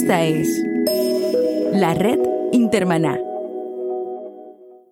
[0.00, 0.48] Esta es
[1.72, 2.20] la red
[2.52, 3.18] Intermaná.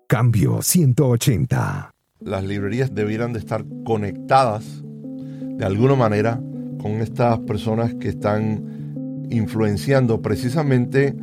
[0.08, 1.94] Cambio 180.
[2.22, 6.40] Las librerías debieran de estar conectadas de alguna manera
[6.82, 11.14] con estas personas que están influenciando precisamente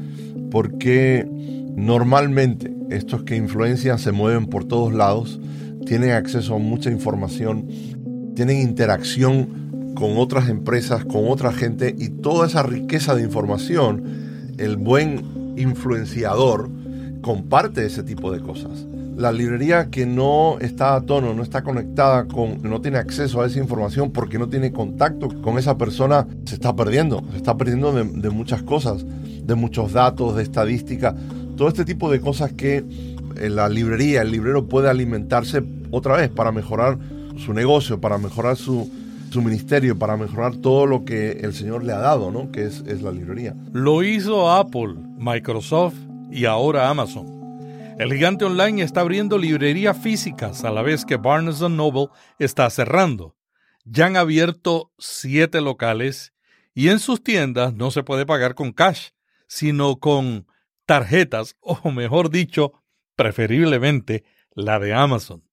[0.50, 1.28] porque
[1.76, 5.42] normalmente estos que influencian se mueven por todos lados,
[5.86, 7.68] tienen acceso a mucha información,
[8.34, 9.63] tienen interacción
[9.96, 16.70] con otras empresas, con otra gente y toda esa riqueza de información, el buen influenciador
[17.22, 18.86] comparte ese tipo de cosas.
[19.16, 23.46] La librería que no está a tono, no está conectada con, no tiene acceso a
[23.46, 27.94] esa información porque no tiene contacto con esa persona, se está perdiendo, se está perdiendo
[27.94, 31.16] de, muchas cosas, de muchos datos, de estadística,
[31.56, 32.84] todo este tipo de cosas que
[33.38, 36.98] en la librería, el librero puede alimentarse otra vez para mejorar
[37.38, 38.90] su negocio, para mejorar su,
[39.34, 42.52] su ministerio, para mejorar todo lo que el Señor le ha dado, ¿no?
[42.52, 43.56] Que es, es la librería.
[43.74, 45.96] Lo hizo Apple, Microsoft
[46.32, 47.44] y ahora Amazon.
[48.00, 52.08] El gigante online está abriendo librerías físicas a la vez que Barnes Noble
[52.40, 53.36] está cerrando.
[53.86, 56.34] Ya han abierto siete locales
[56.74, 59.10] y en sus tiendas no se puede pagar con cash,
[59.48, 60.48] sino con
[60.86, 62.74] tarjetas, o mejor dicho,
[63.16, 64.24] preferiblemente
[64.56, 65.44] la de Amazon.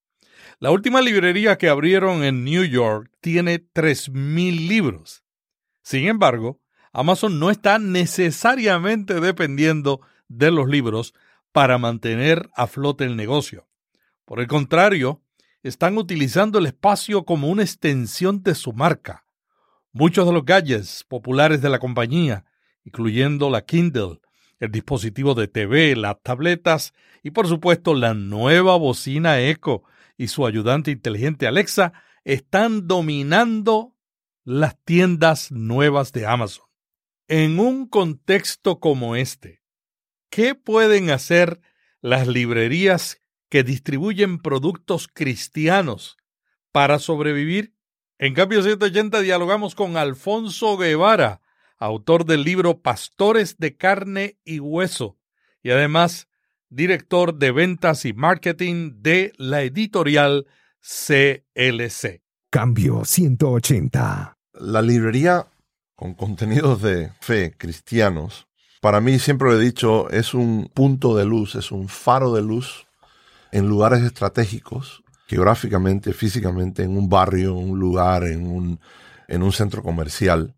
[0.63, 5.25] La última librería que abrieron en New York tiene 3.000 libros.
[5.83, 6.61] Sin embargo,
[6.93, 11.15] Amazon no está necesariamente dependiendo de los libros
[11.51, 13.69] para mantener a flote el negocio.
[14.27, 15.23] Por el contrario,
[15.63, 19.25] están utilizando el espacio como una extensión de su marca.
[19.93, 22.45] Muchos de los gadgets populares de la compañía,
[22.85, 24.21] incluyendo la Kindle,
[24.59, 29.85] el dispositivo de TV, las tabletas y por supuesto la nueva bocina Echo
[30.21, 33.97] y su ayudante inteligente Alexa están dominando
[34.45, 36.67] las tiendas nuevas de Amazon.
[37.27, 39.63] En un contexto como este,
[40.29, 41.63] ¿qué pueden hacer
[42.03, 46.19] las librerías que distribuyen productos cristianos
[46.71, 47.75] para sobrevivir?
[48.19, 51.41] En cambio 180 dialogamos con Alfonso Guevara,
[51.79, 55.19] autor del libro Pastores de Carne y Hueso,
[55.63, 56.29] y además
[56.71, 60.47] director de ventas y marketing de la editorial
[60.81, 62.23] CLC.
[62.49, 64.37] Cambio 180.
[64.55, 65.47] La librería
[65.95, 68.47] con contenidos de fe cristianos,
[68.81, 72.41] para mí siempre lo he dicho, es un punto de luz, es un faro de
[72.41, 72.87] luz
[73.53, 78.81] en lugares estratégicos, geográficamente, físicamente, en un barrio, un lugar, en un,
[79.29, 80.55] en un centro comercial.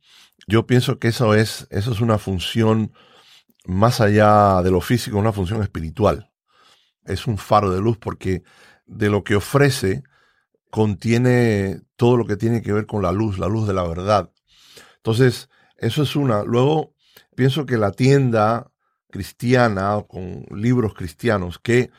[0.46, 2.92] Yo pienso que eso es, eso es una función
[3.66, 6.30] más allá de lo físico, una función espiritual.
[7.04, 8.42] Es un faro de luz porque
[8.86, 10.02] de lo que ofrece
[10.70, 14.30] contiene todo lo que tiene que ver con la luz, la luz de la verdad.
[14.96, 16.44] Entonces, eso es una.
[16.44, 16.94] Luego,
[17.34, 18.70] pienso que la tienda
[19.10, 21.90] cristiana con libros cristianos, que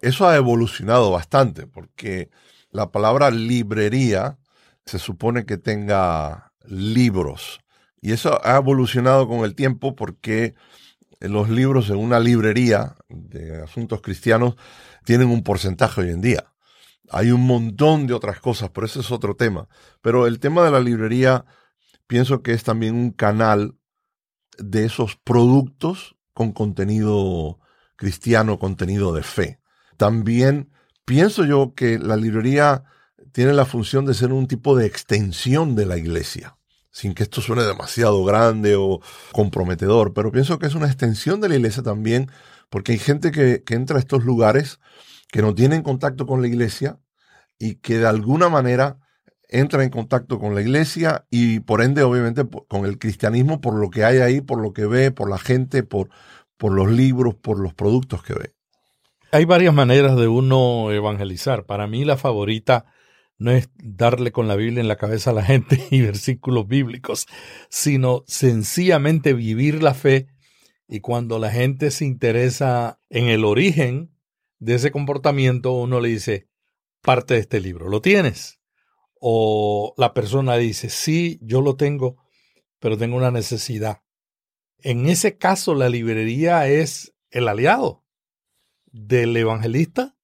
[0.00, 2.30] eso ha evolucionado bastante, porque
[2.70, 4.38] la palabra librería
[4.84, 7.60] se supone que tenga libros.
[8.00, 10.54] Y eso ha evolucionado con el tiempo porque
[11.20, 14.56] los libros en una librería de asuntos cristianos
[15.04, 16.52] tienen un porcentaje hoy en día.
[17.10, 19.68] Hay un montón de otras cosas, pero ese es otro tema.
[20.02, 21.44] Pero el tema de la librería
[22.06, 23.76] pienso que es también un canal
[24.58, 27.60] de esos productos con contenido
[27.96, 29.60] cristiano, contenido de fe.
[29.96, 30.70] También
[31.04, 32.84] pienso yo que la librería
[33.32, 36.55] tiene la función de ser un tipo de extensión de la iglesia
[36.96, 39.02] sin que esto suene demasiado grande o
[39.32, 42.30] comprometedor, pero pienso que es una extensión de la iglesia también,
[42.70, 44.80] porque hay gente que, entra a estos lugares
[45.30, 46.98] que no tienen contacto con la iglesia
[47.58, 48.98] y que de alguna manera
[49.50, 53.90] entra en contacto con la iglesia y por ende obviamente con el cristianismo por lo
[53.90, 56.08] que hay ahí, por lo que ve, por la gente, por,
[56.62, 58.54] los libros, por los productos que ve.
[59.32, 61.66] Hay varias maneras de uno evangelizar.
[61.66, 62.86] Para mí la favorita
[63.38, 67.26] no es darle con la Biblia en la cabeza a la gente y versículos bíblicos,
[67.68, 70.28] sino sencillamente vivir la fe
[70.88, 74.12] y cuando la gente se interesa en el origen
[74.58, 76.48] de ese comportamiento, uno le dice,
[77.02, 78.60] parte de este libro, ¿lo tienes?
[79.20, 82.16] O la persona dice, sí, yo lo tengo,
[82.78, 84.02] pero tengo una necesidad.
[84.78, 88.04] En ese caso, la librería es el aliado
[88.86, 90.15] del evangelista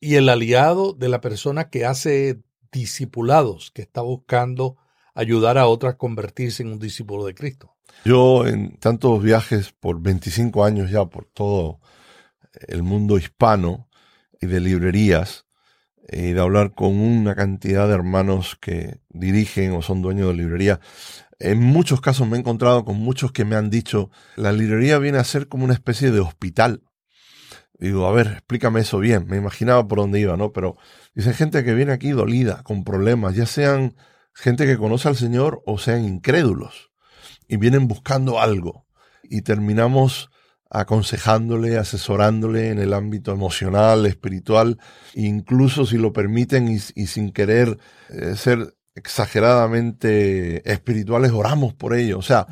[0.00, 2.40] y el aliado de la persona que hace
[2.72, 4.76] discipulados, que está buscando
[5.14, 7.76] ayudar a otras a convertirse en un discípulo de Cristo.
[8.04, 11.80] Yo en tantos viajes por 25 años ya por todo
[12.66, 13.88] el mundo hispano
[14.40, 15.46] y de librerías,
[16.12, 20.80] y de hablar con una cantidad de hermanos que dirigen o son dueños de librería,
[21.38, 25.18] en muchos casos me he encontrado con muchos que me han dicho, la librería viene
[25.18, 26.82] a ser como una especie de hospital.
[27.80, 29.26] Digo, a ver, explícame eso bien.
[29.26, 30.52] Me imaginaba por dónde iba, ¿no?
[30.52, 30.76] Pero
[31.14, 33.94] dice gente que viene aquí dolida, con problemas, ya sean
[34.34, 36.90] gente que conoce al Señor o sean incrédulos,
[37.48, 38.86] y vienen buscando algo.
[39.22, 40.30] Y terminamos
[40.68, 44.78] aconsejándole, asesorándole en el ámbito emocional, espiritual,
[45.14, 47.78] incluso si lo permiten y, sin querer
[48.10, 52.18] eh, ser exageradamente espirituales, oramos por ello.
[52.18, 52.46] O sea,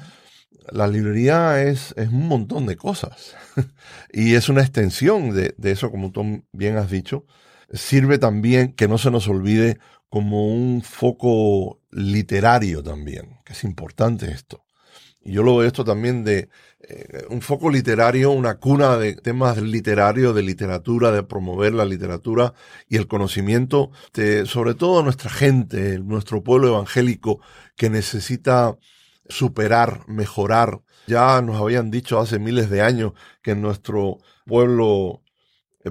[0.72, 3.36] la librería es, es un montón de cosas
[4.12, 7.26] y es una extensión de, de, eso, como tú bien has dicho.
[7.72, 9.78] Sirve también, que no se nos olvide,
[10.08, 14.64] como un foco literario también, que es importante esto.
[15.20, 16.48] Y yo lo veo esto también de
[16.80, 22.54] eh, un foco literario, una cuna de temas literarios, de literatura, de promover la literatura
[22.88, 27.40] y el conocimiento, de, sobre todo nuestra gente, nuestro pueblo evangélico
[27.76, 28.78] que necesita
[29.28, 30.80] superar, mejorar.
[31.06, 35.22] Ya nos habían dicho hace miles de años que nuestro pueblo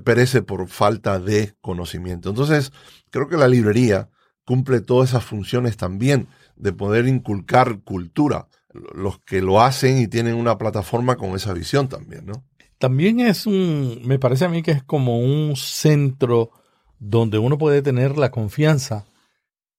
[0.03, 2.29] perece por falta de conocimiento.
[2.29, 2.71] Entonces,
[3.09, 4.09] creo que la librería
[4.45, 8.47] cumple todas esas funciones también de poder inculcar cultura,
[8.93, 12.45] los que lo hacen y tienen una plataforma con esa visión también, ¿no?
[12.77, 16.51] También es un, me parece a mí que es como un centro
[16.99, 19.05] donde uno puede tener la confianza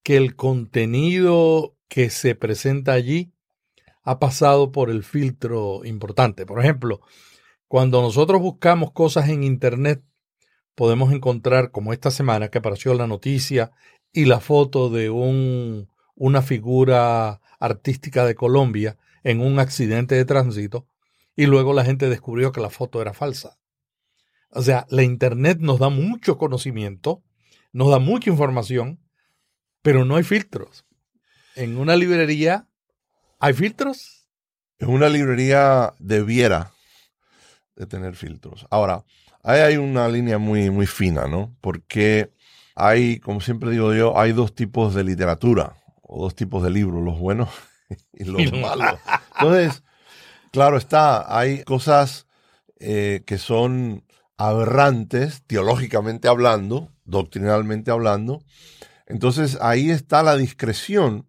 [0.02, 3.32] que el contenido que se presenta allí
[4.02, 6.46] ha pasado por el filtro importante.
[6.46, 7.00] Por ejemplo,
[7.66, 10.02] cuando nosotros buscamos cosas en Internet,
[10.74, 13.72] podemos encontrar, como esta semana que apareció la noticia
[14.12, 20.86] y la foto de un, una figura artística de Colombia en un accidente de tránsito
[21.36, 23.58] y luego la gente descubrió que la foto era falsa.
[24.50, 27.22] O sea, la Internet nos da mucho conocimiento,
[27.72, 29.00] nos da mucha información,
[29.82, 30.86] pero no hay filtros.
[31.54, 32.67] En una librería
[33.40, 34.26] ¿Hay filtros?
[34.80, 36.72] En una librería debiera
[37.76, 38.66] de tener filtros.
[38.68, 39.04] Ahora,
[39.44, 41.54] ahí hay una línea muy, muy fina, ¿no?
[41.60, 42.32] Porque
[42.74, 47.04] hay, como siempre digo yo, hay dos tipos de literatura o dos tipos de libros,
[47.04, 47.48] los buenos
[48.12, 48.98] y los malos.
[49.38, 49.84] Entonces,
[50.50, 52.26] claro está, hay cosas
[52.80, 54.04] eh, que son
[54.36, 58.42] aberrantes, teológicamente hablando, doctrinalmente hablando.
[59.06, 61.27] Entonces, ahí está la discreción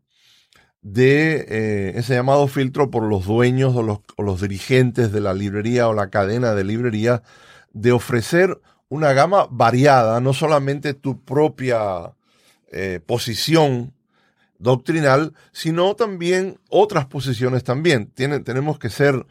[0.81, 5.93] de eh, ese llamado filtro por los dueños o los, dirigentes de la librería o
[5.93, 7.21] la cadena de librería
[7.73, 12.13] de ofrecer una gama variada, no solamente tu propia
[12.71, 13.93] eh, posición
[14.57, 18.11] doctrinal, sino también otras posiciones también.
[18.11, 19.25] tenemos que ser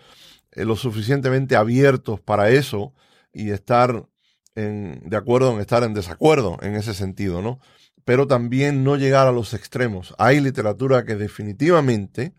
[0.53, 2.93] eh, lo suficientemente abiertos para eso
[3.33, 4.07] y estar
[4.55, 7.61] en, de acuerdo en estar en desacuerdo en ese sentido, ¿no?
[8.09, 10.15] Pero también no llegar a los extremos.
[10.17, 12.33] Hay literatura que definitivamente,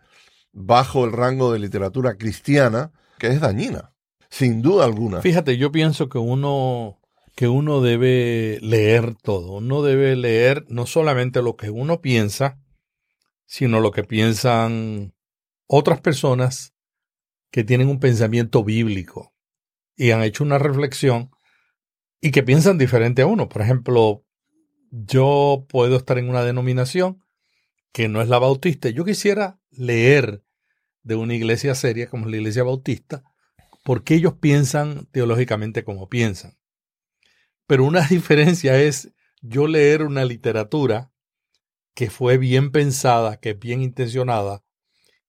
[0.51, 3.93] bajo el rango de literatura cristiana, que es dañina,
[4.31, 5.21] sin duda alguna.
[5.21, 6.99] Fíjate, yo pienso que uno,
[7.35, 12.57] que uno debe leer todo, uno debe leer no solamente lo que uno piensa,
[13.45, 15.13] sino lo que piensan
[15.67, 16.73] otras personas
[17.51, 19.35] que tienen un pensamiento bíblico
[19.95, 21.29] y han hecho una reflexión
[22.21, 23.49] y que piensan diferente a uno.
[23.49, 24.25] Por ejemplo,
[24.91, 27.23] yo puedo estar en una denominación
[27.91, 28.89] que no es la bautista.
[28.89, 30.43] Yo quisiera leer
[31.03, 33.23] de una iglesia seria como la iglesia bautista,
[33.83, 36.57] porque ellos piensan teológicamente como piensan.
[37.67, 41.11] Pero una diferencia es yo leer una literatura
[41.93, 44.63] que fue bien pensada, que es bien intencionada,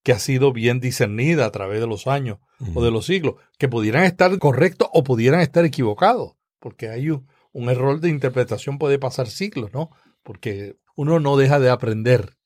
[0.03, 2.39] que ha sido bien discernida a través de los años
[2.75, 7.27] o de los siglos, que pudieran estar correctos o pudieran estar equivocados, porque hay un,
[7.53, 9.91] un error de interpretación puede pasar siglos, ¿no?
[10.23, 12.37] Porque uno no deja de aprender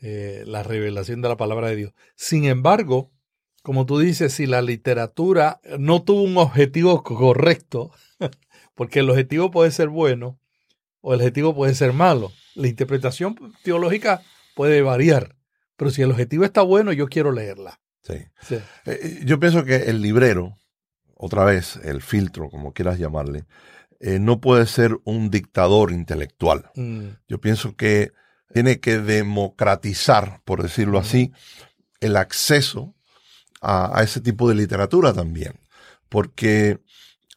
[0.00, 1.94] eh, la revelación de la palabra de Dios.
[2.14, 3.12] Sin embargo,
[3.62, 7.92] como tú dices, si la literatura no tuvo un objetivo correcto,
[8.74, 10.38] porque el objetivo puede ser bueno
[11.00, 14.22] o el objetivo puede ser malo, la interpretación teológica
[14.54, 15.36] puede variar,
[15.76, 17.80] pero si el objetivo está bueno, yo quiero leerla.
[18.02, 18.18] Sí.
[18.42, 18.58] sí.
[18.86, 20.56] Eh, yo pienso que el librero,
[21.14, 23.44] otra vez, el filtro, como quieras llamarle,
[24.00, 26.70] eh, no puede ser un dictador intelectual.
[26.74, 27.08] Mm.
[27.28, 28.12] Yo pienso que
[28.52, 31.32] tiene que democratizar, por decirlo así,
[32.00, 32.94] el acceso
[33.60, 35.60] a, ese tipo de literatura también.
[36.08, 36.80] Porque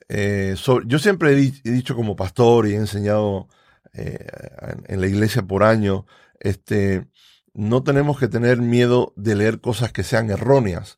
[0.09, 3.47] eh, yo siempre he, dicho como pastor y he enseñado
[3.93, 4.27] eh,
[4.87, 6.03] en la iglesia por años,
[6.39, 7.07] este,
[7.53, 10.97] no tenemos que tener miedo de leer cosas que sean erróneas.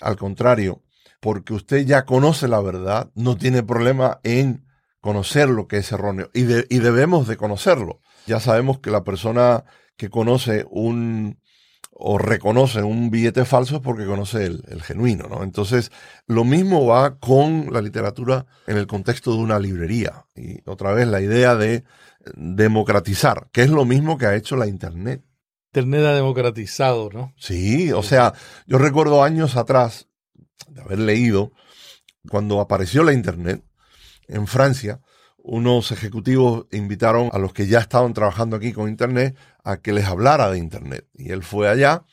[0.00, 0.82] Al contrario,
[1.20, 4.64] porque usted ya conoce la verdad, no tiene problema en
[5.02, 8.00] conocer lo que es erróneo y, y debemos de conocerlo.
[8.26, 9.64] Ya sabemos que la persona
[9.96, 11.38] que conoce un
[12.04, 15.42] o reconoce un billete falso es porque conoce el, el, genuino, ¿no?
[15.42, 15.92] Entonces,
[16.26, 20.24] lo mismo va con la literatura en el contexto de una librería.
[20.34, 21.84] Y otra vez la idea de
[22.34, 25.22] democratizar, que es lo mismo que ha hecho la Internet.
[25.72, 27.34] Internet ha democratizado, ¿no?
[27.36, 28.34] Sí, o sea,
[28.66, 30.08] yo recuerdo años atrás
[30.68, 31.52] de haber leído,
[32.28, 33.62] cuando apareció la Internet
[34.28, 35.00] en Francia,
[35.38, 40.04] unos ejecutivos invitaron a los que ya estaban trabajando aquí con Internet a que les
[40.06, 41.06] hablara de Internet.
[41.14, 42.04] Y él fue allá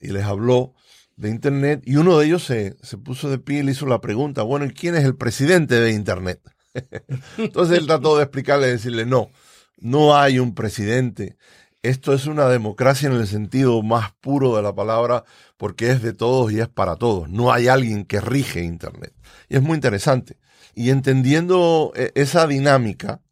[0.00, 0.74] y les habló
[1.16, 4.00] de Internet y uno de ellos se, se puso de pie y le hizo la
[4.00, 6.40] pregunta, bueno, ¿y quién es el presidente de Internet?
[7.38, 9.30] Entonces él trató de explicarle decirle, no,
[9.78, 11.36] no hay un presidente.
[11.82, 15.24] Esto es una democracia en el sentido más puro de la palabra
[15.58, 17.28] porque es de todos y es para todos.
[17.28, 19.12] No hay alguien que rige Internet.
[19.50, 20.38] Y es muy interesante.
[20.74, 23.22] Y entendiendo eh, esa dinámica,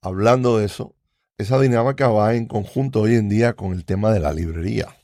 [0.00, 0.94] hablando de eso,
[1.38, 4.96] esa dinámica va en conjunto hoy en día con el tema de la librería.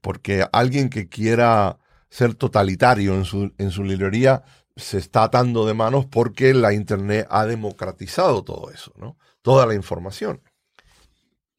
[0.00, 1.78] Porque alguien que quiera
[2.08, 4.44] ser totalitario en su, en su librería
[4.76, 9.18] se está atando de manos porque la Internet ha democratizado todo eso, ¿no?
[9.42, 10.40] Toda la información.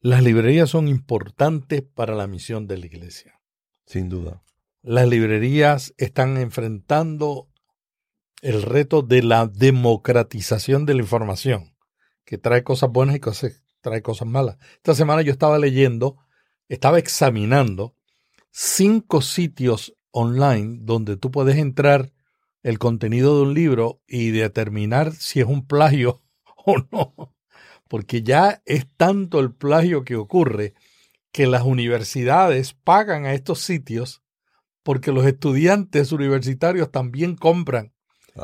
[0.00, 3.38] Las librerías son importantes para la misión de la iglesia.
[3.84, 4.42] Sin duda.
[4.82, 7.49] Las librerías están enfrentando
[8.42, 11.74] el reto de la democratización de la información,
[12.24, 14.56] que trae cosas buenas y cosas, trae cosas malas.
[14.76, 16.16] Esta semana yo estaba leyendo,
[16.68, 17.94] estaba examinando
[18.50, 22.12] cinco sitios online donde tú puedes entrar
[22.62, 26.22] el contenido de un libro y determinar si es un plagio
[26.64, 27.34] o no.
[27.88, 30.74] Porque ya es tanto el plagio que ocurre
[31.32, 34.22] que las universidades pagan a estos sitios
[34.82, 37.92] porque los estudiantes universitarios también compran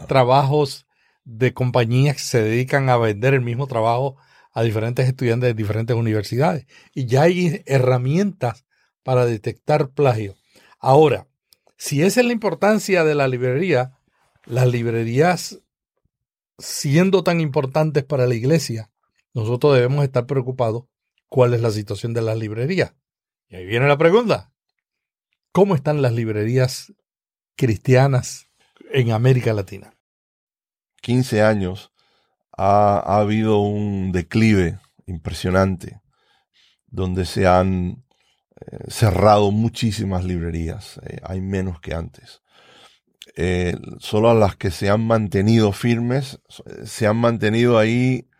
[0.09, 0.87] trabajos
[1.25, 4.17] de compañías que se dedican a vender el mismo trabajo
[4.53, 6.67] a diferentes estudiantes de diferentes universidades.
[6.95, 8.65] Y ya hay herramientas
[9.03, 10.37] para detectar plagio.
[10.79, 11.29] Ahora,
[11.77, 13.99] si esa es la importancia de la librería,
[14.45, 15.61] las librerías
[16.59, 18.91] siendo tan importantes para la iglesia,
[19.35, 20.85] nosotros debemos estar preocupados
[21.29, 22.95] cuál es la situación de las librerías.
[23.49, 24.53] Y ahí viene la pregunta.
[25.53, 26.95] ¿Cómo están las librerías
[27.57, 28.46] cristianas
[28.97, 29.93] en América Latina?
[31.03, 31.93] 15 años
[32.57, 36.01] ha, habido un declive impresionante
[36.87, 38.05] donde se han
[38.59, 40.99] eh, cerrado muchísimas librerías.
[41.05, 42.41] Eh, hay menos que antes.
[43.37, 46.41] Eh, solo las que se han mantenido firmes,
[46.85, 48.31] se han mantenido ahí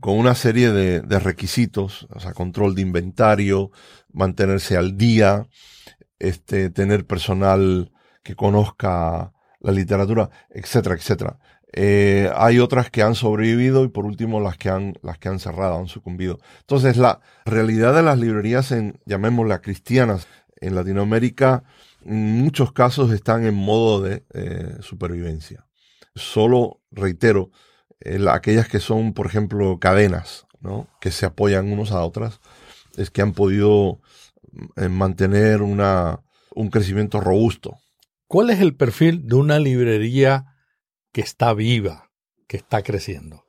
[0.00, 3.70] con una serie de, de, requisitos, o sea, control de inventario,
[4.12, 5.46] mantenerse al día,
[6.18, 7.92] este, tener personal
[8.24, 11.38] que conozca la literatura, etcétera, etcétera.
[11.72, 15.38] Eh, hay otras que han sobrevivido y por último las que han, las que han
[15.38, 16.38] cerrado, han sucumbido.
[16.60, 20.26] Entonces, la realidad de las librerías en, llamémoslas cristianas,
[20.60, 21.64] en Latinoamérica,
[22.04, 25.66] en muchos casos están en modo de eh, supervivencia.
[26.14, 27.50] Solo, reitero,
[28.30, 30.88] aquellas que son, por ejemplo, cadenas, ¿no?
[31.00, 32.40] que se apoyan unos a otras,
[32.96, 34.00] es que han podido
[34.76, 36.20] eh, mantener una,
[36.54, 37.78] un crecimiento robusto.
[38.32, 40.56] ¿Cuál es el perfil de una librería
[41.12, 42.10] que está viva,
[42.46, 43.44] que está creciendo?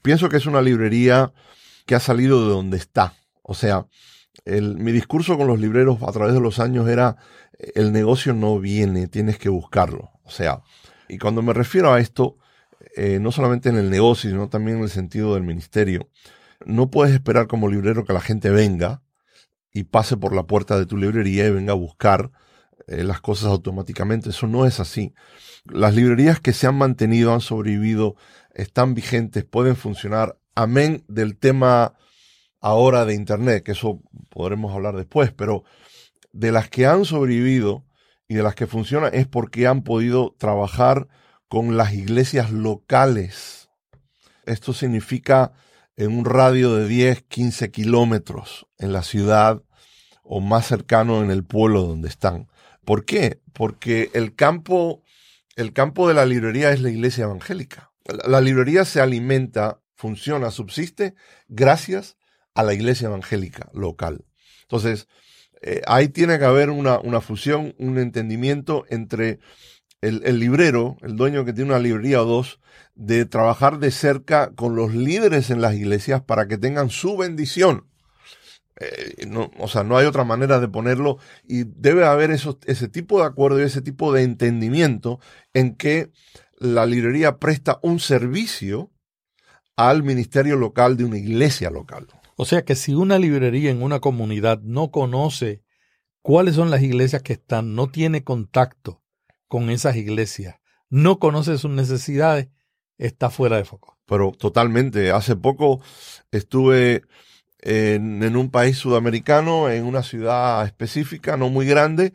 [0.00, 1.34] Pienso que es una librería
[1.84, 3.16] que ha salido de donde está.
[3.42, 3.86] O sea,
[4.46, 7.18] el, mi discurso con los libreros a través de los años era,
[7.74, 10.10] el negocio no viene, tienes que buscarlo.
[10.24, 10.62] O sea,
[11.06, 12.38] y cuando me refiero a esto,
[12.96, 16.08] eh, no solamente en el negocio, sino también en el sentido del ministerio,
[16.64, 19.02] no puedes esperar como librero que la gente venga
[19.70, 22.30] y pase por la puerta de tu librería y venga a buscar
[22.88, 24.30] eh, las cosas automáticamente.
[24.30, 25.14] Eso no es así.
[25.64, 28.16] Las librerías que se han mantenido, han sobrevivido,
[28.54, 30.38] están vigentes, pueden funcionar.
[30.54, 31.94] Amén del tema
[32.60, 35.64] ahora de Internet, que eso podremos hablar después, pero
[36.32, 37.84] de las que han sobrevivido
[38.26, 41.08] y de las que funcionan es porque han podido trabajar
[41.48, 43.68] con las iglesias locales.
[44.44, 45.52] Esto significa
[45.96, 49.62] en un radio de 10, 15 kilómetros en la ciudad
[50.28, 52.48] o más cercano en el pueblo donde están.
[52.84, 53.40] ¿Por qué?
[53.54, 55.02] Porque el campo,
[55.56, 57.90] el campo de la librería es la iglesia evangélica.
[58.26, 61.14] La librería se alimenta, funciona, subsiste
[61.48, 62.16] gracias
[62.54, 64.24] a la iglesia evangélica local.
[64.62, 65.08] Entonces,
[65.62, 69.40] eh, ahí tiene que haber una, una, fusión, un entendimiento entre
[70.02, 72.60] el, el, librero, el dueño que tiene una librería o dos,
[72.94, 77.86] de trabajar de cerca con los líderes en las iglesias para que tengan su bendición.
[78.80, 83.18] Eh, no, o sea, no hay otra manera de ponerlo y debe haber ese tipo
[83.18, 85.18] de acuerdo y ese tipo de entendimiento
[85.52, 86.12] en que
[86.58, 88.92] la librería presta un servicio
[89.76, 92.08] al ministerio local de una iglesia local.
[92.36, 95.62] O sea que si una librería en una comunidad no conoce
[96.22, 99.02] cuáles son las iglesias que están, no tiene contacto
[99.48, 100.56] con esas iglesias,
[100.88, 102.48] no conoce sus necesidades,
[102.96, 103.98] está fuera de foco.
[104.06, 105.10] Pero totalmente.
[105.10, 105.80] Hace poco
[106.30, 107.02] estuve
[107.60, 112.12] en, en, un país sudamericano, en una ciudad específica, no muy grande,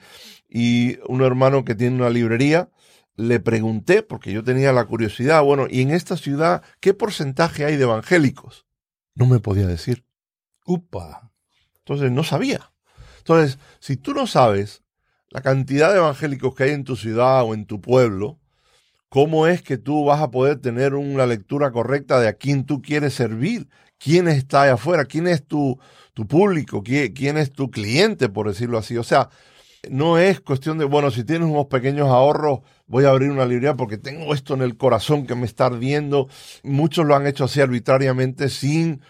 [0.50, 2.70] y un hermano que tiene una librería,
[3.16, 7.76] le pregunté, porque yo tenía la curiosidad, bueno, ¿y en esta ciudad qué porcentaje hay
[7.76, 8.66] de evangélicos?
[9.16, 10.06] No me podía decir.
[10.66, 11.32] Upa.
[11.80, 12.72] Entonces no sabía.
[13.20, 14.84] Entonces, si tú no sabes
[15.30, 18.40] la cantidad de evangélicos que hay en tu ciudad o en tu pueblo,
[19.10, 22.82] ¿cómo es que tú vas a poder tener una lectura correcta de a quién tú
[22.82, 23.68] quieres servir?
[24.04, 25.06] ¿Quién está ahí afuera?
[25.06, 25.80] ¿Quién es tu,
[26.28, 26.84] público?
[26.84, 28.98] ¿Quién, ¿Quién es tu cliente, por decirlo así?
[28.98, 29.30] O sea,
[29.90, 33.76] no es cuestión de, bueno, si tienes unos pequeños ahorros, voy a abrir una librería
[33.76, 36.28] porque tengo esto en el corazón que me está ardiendo.
[36.64, 39.02] Muchos lo han hecho así arbitrariamente sin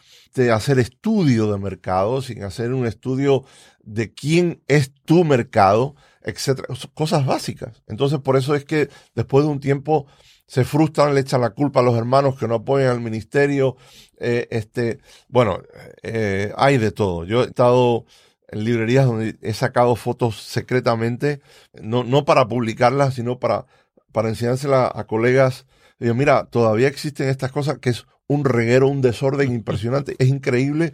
[0.51, 3.45] hacer estudio de mercado, sin hacer un estudio
[3.83, 7.81] de quién es tu mercado, etcétera, cosas básicas.
[7.87, 10.05] Entonces, por eso es que después de un tiempo
[10.47, 13.75] se frustran, le echan la culpa a los hermanos que no apoyan al ministerio.
[14.19, 15.61] Eh, este, bueno,
[16.01, 17.25] eh, hay de todo.
[17.25, 18.05] Yo he estado
[18.49, 21.41] en librerías donde he sacado fotos secretamente,
[21.81, 23.65] no, no para publicarlas, sino para,
[24.11, 25.65] para enseñárselas a colegas.
[25.99, 30.15] Digo, mira, todavía existen estas cosas que es un reguero, un desorden impresionante.
[30.19, 30.93] Es increíble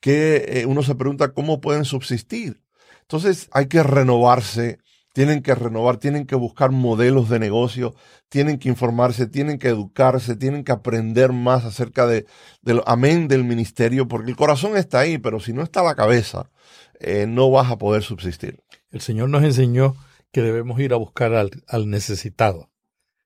[0.00, 2.60] que eh, uno se pregunta cómo pueden subsistir.
[3.02, 4.78] Entonces hay que renovarse,
[5.14, 7.94] tienen que renovar, tienen que buscar modelos de negocio,
[8.28, 12.26] tienen que informarse, tienen que educarse, tienen que aprender más acerca de,
[12.62, 16.50] del amén del ministerio, porque el corazón está ahí, pero si no está la cabeza,
[16.98, 18.60] eh, no vas a poder subsistir.
[18.90, 19.94] El Señor nos enseñó
[20.32, 22.72] que debemos ir a buscar al, necesitado.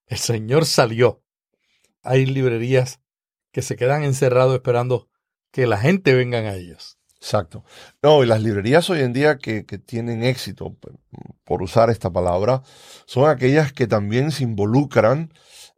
[0.07, 1.23] El Señor salió.
[2.03, 3.01] Hay librerías
[3.51, 5.09] que se quedan encerrados esperando
[5.53, 6.98] que la gente venga a ellos.
[7.21, 7.65] Exacto.
[8.03, 10.77] No, y las librerías hoy en día que, que, tienen éxito,
[11.45, 12.63] por usar esta palabra,
[13.07, 15.33] son aquellas que también se involucran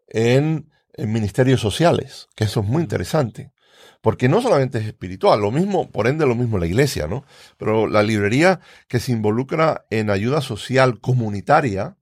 [0.09, 3.53] en, en ministerios sociales, que eso es muy interesante
[4.01, 7.25] porque no solamente es espiritual, lo mismo, por ende, lo mismo la iglesia, ¿no?
[7.59, 11.97] Pero la librería que se involucra en ayuda social comunitaria,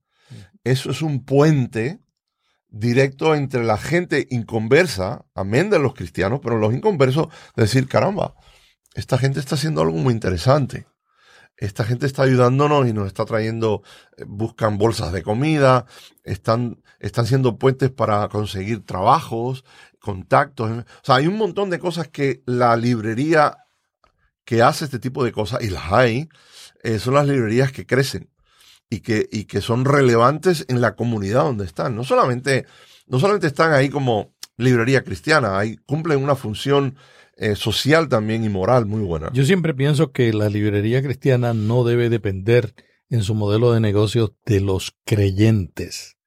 [0.63, 1.99] eso es un puente
[2.69, 8.35] directo entre la gente inconversa, amén de los cristianos, pero los inconversos, decir, caramba,
[8.99, 10.85] esta gente está haciendo algo muy interesante.
[11.57, 13.81] Esta gente está ayudándonos y nos está trayendo,
[14.17, 15.85] eh, buscan bolsas de comida,
[16.23, 17.25] están, están
[17.57, 19.65] puentes para conseguir trabajos,
[19.99, 20.71] contactos.
[20.71, 23.57] O sea, hay un montón de cosas que la librería
[24.45, 26.29] que hace este tipo de cosas, y las hay,
[26.83, 28.29] eh, son las librerías que crecen
[28.89, 31.95] y que, y que son relevantes en la comunidad donde están.
[31.95, 32.65] No solamente,
[33.07, 36.95] no solamente están ahí como librería cristiana, ahí cumplen una función
[37.41, 39.31] eh, social también y moral muy buena.
[39.31, 42.75] Yo siempre pienso que la librería cristiana no debe depender
[43.09, 46.17] en su modelo de negocio de los creyentes,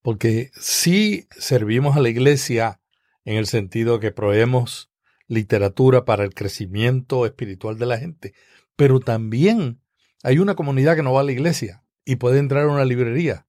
[0.00, 2.80] porque si servimos a la iglesia
[3.26, 4.90] en el sentido que proveemos
[5.26, 8.32] literatura para el crecimiento espiritual de la gente,
[8.74, 9.82] pero también
[10.22, 13.46] hay una comunidad que no va a la iglesia y puede entrar a una librería.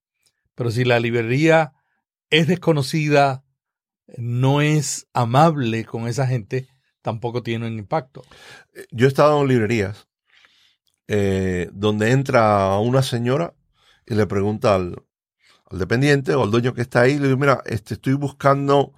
[0.54, 1.72] Pero si la librería
[2.30, 3.46] es desconocida,
[4.18, 6.68] no es amable con esa gente,
[7.10, 8.24] tampoco tiene un impacto.
[8.74, 10.08] Eh, yo he estado en librerías
[11.08, 13.56] eh, donde entra una señora
[14.06, 15.04] y le pregunta al,
[15.72, 18.93] al, dependiente o al dueño que está ahí, le mira, este, estoy buscando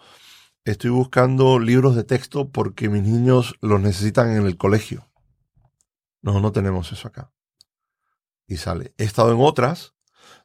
[0.66, 5.10] estoy buscando libros de texto porque mis niños los necesitan en el colegio.
[6.22, 7.32] No, no tenemos eso acá.
[8.46, 8.94] Y sale.
[8.98, 9.96] He estado en otras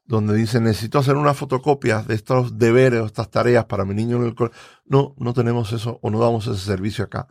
[0.07, 4.17] donde dice, necesito hacer una fotocopia de estos deberes o estas tareas para mi niño
[4.17, 4.59] en el colegio.
[4.85, 7.27] No, no tenemos eso o no damos ese servicio acá.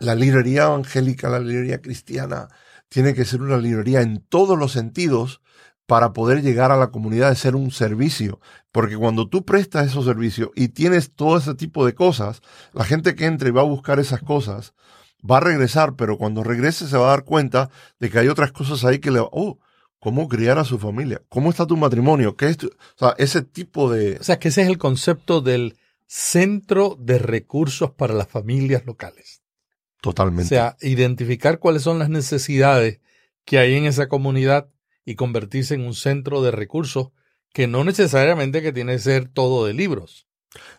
[0.00, 2.48] La librería evangélica, la librería cristiana,
[2.88, 5.40] tiene que ser una librería en todos los sentidos
[5.86, 8.40] para poder llegar a la comunidad de ser un servicio.
[8.70, 12.40] Porque cuando tú prestas esos servicios y tienes todo ese tipo de cosas,
[12.72, 14.74] la gente que entra y va a buscar esas cosas
[15.28, 18.52] va a regresar, pero cuando regrese se va a dar cuenta de que hay otras
[18.52, 19.20] cosas ahí que le...
[19.20, 19.58] Oh,
[20.02, 21.22] ¿Cómo criar a su familia?
[21.28, 22.36] ¿Cómo está tu matrimonio?
[22.36, 24.16] ¿Qué es O sea, ese tipo de...
[24.16, 25.76] O sea, que ese es el concepto del
[26.08, 29.42] centro de recursos para las familias locales.
[30.00, 30.46] Totalmente.
[30.46, 32.98] O sea, identificar cuáles son las necesidades
[33.44, 34.70] que hay en esa comunidad
[35.04, 37.10] y convertirse en un centro de recursos
[37.52, 40.26] que no necesariamente que tiene que ser todo de libros.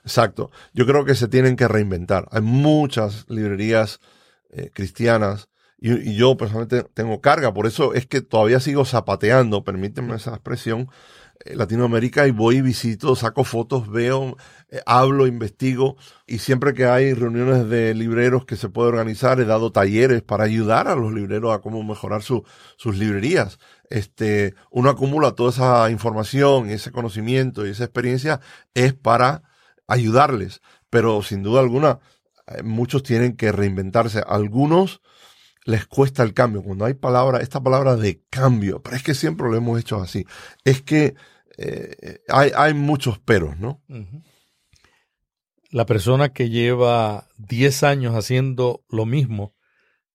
[0.03, 0.51] Exacto.
[0.73, 2.27] Yo creo que se tienen que reinventar.
[2.31, 4.01] Hay muchas librerías
[4.49, 5.47] eh, cristianas
[5.83, 10.31] Y, y yo personalmente tengo carga, por eso es que todavía sigo zapateando, permítanme esa
[10.31, 10.87] expresión,
[11.43, 14.37] eh, Latinoamérica y voy, visito, saco fotos, veo,
[14.69, 19.45] eh, hablo, investigo y siempre que hay reuniones de libreros que se puede organizar, he
[19.45, 22.45] dado talleres para ayudar a los libreros a cómo mejorar su,
[22.77, 23.59] sus librerías.
[23.89, 28.39] Este, uno acumula toda esa información, ese conocimiento y esa experiencia
[28.73, 29.43] es para
[29.87, 31.99] ayudarles, pero sin duda alguna
[32.47, 34.23] eh, muchos tienen que reinventarse.
[34.25, 35.01] Algunos
[35.65, 36.63] les cuesta el cambio.
[36.63, 40.25] Cuando hay palabra, esta palabra de cambio, pero es que siempre lo hemos hecho así.
[40.63, 41.15] Es que
[41.57, 43.81] eh, hay, hay, muchos peros, ¿no?
[45.69, 49.55] La persona que lleva 10 años haciendo lo mismo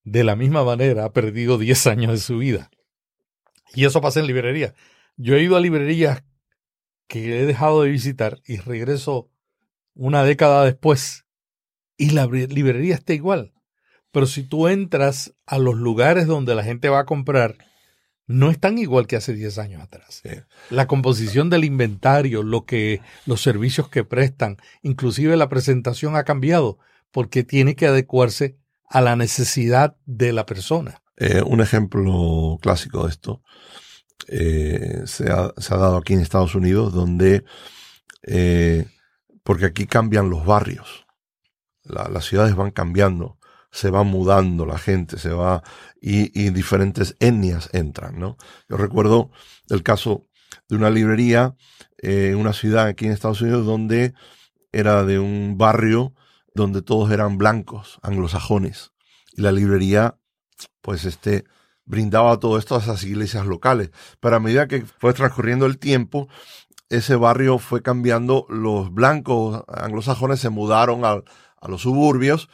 [0.04, 2.70] de la misma manera ha perdido 10 años de su vida.
[3.74, 4.74] Y eso pasa en librería.
[5.16, 6.24] Yo he ido a librerías
[7.06, 9.30] que he dejado de visitar y regreso
[9.94, 11.26] una década después
[11.96, 13.52] y la librería está igual.
[14.10, 17.56] Pero si tú entras a los lugares donde la gente va a comprar,
[18.26, 20.20] no es tan igual que hace 10 años atrás.
[20.22, 20.30] Sí.
[20.70, 26.78] La composición del inventario, lo que, los servicios que prestan, inclusive la presentación ha cambiado
[27.10, 31.02] porque tiene que adecuarse a la necesidad de la persona.
[31.16, 33.42] Eh, un ejemplo clásico de esto
[34.28, 37.44] eh, se, ha, se, ha, dado aquí en Estados Unidos, donde,
[38.24, 38.86] eh,
[39.42, 41.06] porque aquí cambian los barrios,
[41.82, 43.37] la, las ciudades van cambiando
[43.70, 45.62] se va mudando la gente, se va
[46.00, 48.36] y, diferentes etnias entran, ¿no?
[48.68, 49.30] Yo recuerdo
[49.68, 50.26] el caso
[50.68, 51.54] de una librería
[52.02, 54.14] eh, en una ciudad aquí en Estados Unidos donde
[54.72, 56.14] era de un barrio
[56.54, 58.92] donde todos eran blancos, anglosajones,
[59.32, 60.18] y la librería,
[60.82, 61.44] pues este,
[61.84, 63.90] brindaba todo esto a esas iglesias locales.
[64.20, 66.28] Pero a medida que fue transcurriendo el tiempo,
[66.88, 71.22] ese barrio fue cambiando, los blancos anglosajones se mudaron a,
[71.60, 72.48] a los suburbios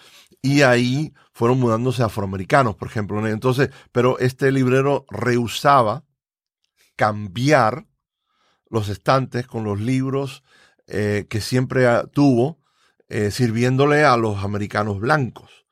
[0.44, 3.26] y ahí fueron mudándose afroamericanos, por ejemplo.
[3.26, 6.04] Entonces, pero este librero rehusaba
[6.96, 7.86] cambiar
[8.68, 10.44] los estantes con los libros
[10.86, 12.60] eh, que siempre tuvo,
[13.08, 15.64] eh, sirviéndole a los americanos blancos.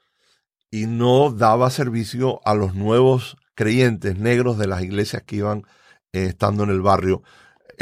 [0.70, 5.64] Y no daba servicio a los nuevos creyentes negros de las iglesias que iban
[6.14, 7.22] eh, estando en el barrio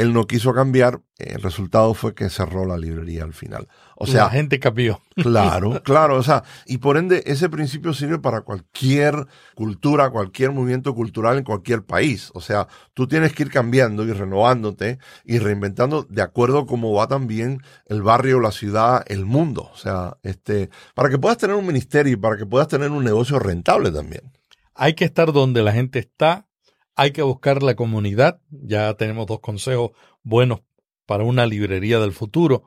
[0.00, 3.68] él no quiso cambiar, el resultado fue que cerró la librería al final.
[3.96, 4.98] O sea, la gente cambió.
[5.14, 10.94] Claro, claro, o sea, y por ende ese principio sirve para cualquier cultura, cualquier movimiento
[10.94, 12.30] cultural en cualquier país.
[12.32, 16.94] O sea, tú tienes que ir cambiando y renovándote y reinventando de acuerdo a cómo
[16.94, 19.70] va también el barrio, la ciudad, el mundo.
[19.74, 23.04] O sea, este, para que puedas tener un ministerio y para que puedas tener un
[23.04, 24.32] negocio rentable también.
[24.74, 26.46] Hay que estar donde la gente está
[26.94, 28.40] hay que buscar la comunidad.
[28.50, 30.60] Ya tenemos dos consejos buenos
[31.06, 32.64] para una librería del futuro.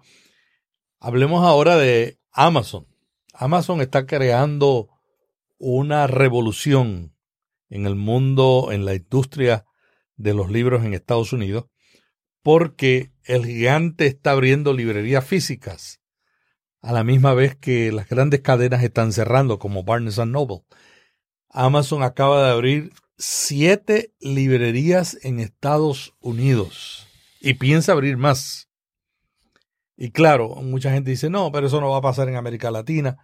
[1.00, 2.88] Hablemos ahora de Amazon.
[3.34, 4.90] Amazon está creando
[5.58, 7.16] una revolución
[7.70, 9.66] en el mundo, en la industria
[10.16, 11.66] de los libros en Estados Unidos,
[12.42, 16.02] porque el gigante está abriendo librerías físicas
[16.82, 20.64] a la misma vez que las grandes cadenas están cerrando, como Barnes Noble.
[21.50, 27.08] Amazon acaba de abrir siete librerías en Estados Unidos
[27.40, 28.70] y piensa abrir más.
[29.96, 33.18] Y claro, mucha gente dice, no, pero eso no va a pasar en América Latina.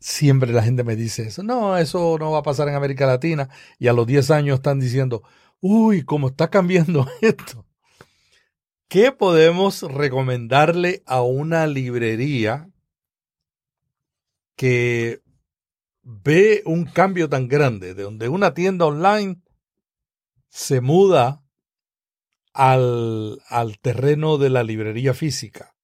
[0.00, 3.48] Siempre la gente me dice eso, no, eso no va a pasar en América Latina.
[3.78, 5.22] Y a los 10 años están diciendo,
[5.60, 7.66] uy, cómo está cambiando esto.
[8.88, 12.68] ¿Qué podemos recomendarle a una librería
[14.56, 15.21] que
[16.02, 19.42] ve un cambio tan grande, de donde una tienda online
[20.48, 21.44] se muda
[22.52, 25.74] al, al terreno de la librería física.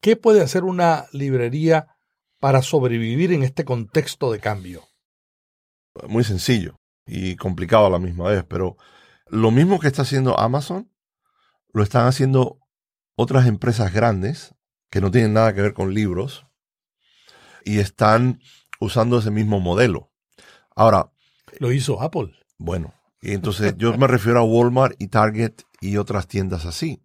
[0.00, 1.96] ¿Qué puede hacer una librería
[2.38, 4.84] para sobrevivir en este contexto de cambio?
[6.08, 8.76] Muy sencillo y complicado a la misma vez, pero
[9.28, 10.90] lo mismo que está haciendo Amazon,
[11.72, 12.58] lo están haciendo
[13.16, 14.54] otras empresas grandes
[14.90, 16.46] que no tienen nada que ver con libros
[17.64, 18.40] y están
[18.80, 20.10] usando ese mismo modelo.
[20.74, 21.10] Ahora.
[21.58, 22.32] Lo hizo Apple.
[22.58, 27.02] Bueno, y entonces yo me refiero a Walmart y Target y otras tiendas así.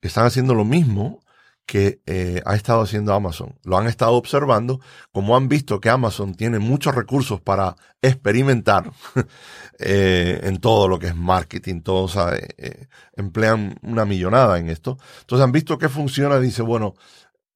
[0.00, 1.20] Están haciendo lo mismo
[1.66, 3.58] que eh, ha estado haciendo Amazon.
[3.64, 4.80] Lo han estado observando,
[5.12, 8.90] como han visto que Amazon tiene muchos recursos para experimentar
[9.78, 12.18] eh, en todo lo que es marketing, todos
[12.58, 14.98] eh, emplean una millonada en esto.
[15.20, 16.94] Entonces han visto que funciona, dice, bueno,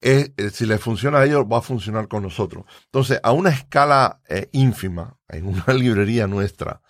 [0.01, 2.65] eh, si le funciona a ellos, va a funcionar con nosotros.
[2.85, 6.81] Entonces, a una escala eh, ínfima, en una librería nuestra,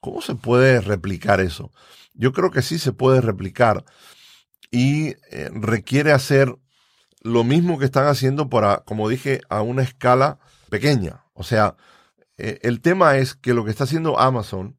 [0.00, 1.72] ¿cómo se puede replicar eso?
[2.12, 3.84] Yo creo que sí se puede replicar
[4.70, 6.54] y eh, requiere hacer
[7.22, 11.24] lo mismo que están haciendo para, como dije, a una escala pequeña.
[11.32, 11.76] O sea,
[12.36, 14.76] el tema es que lo que está haciendo Amazon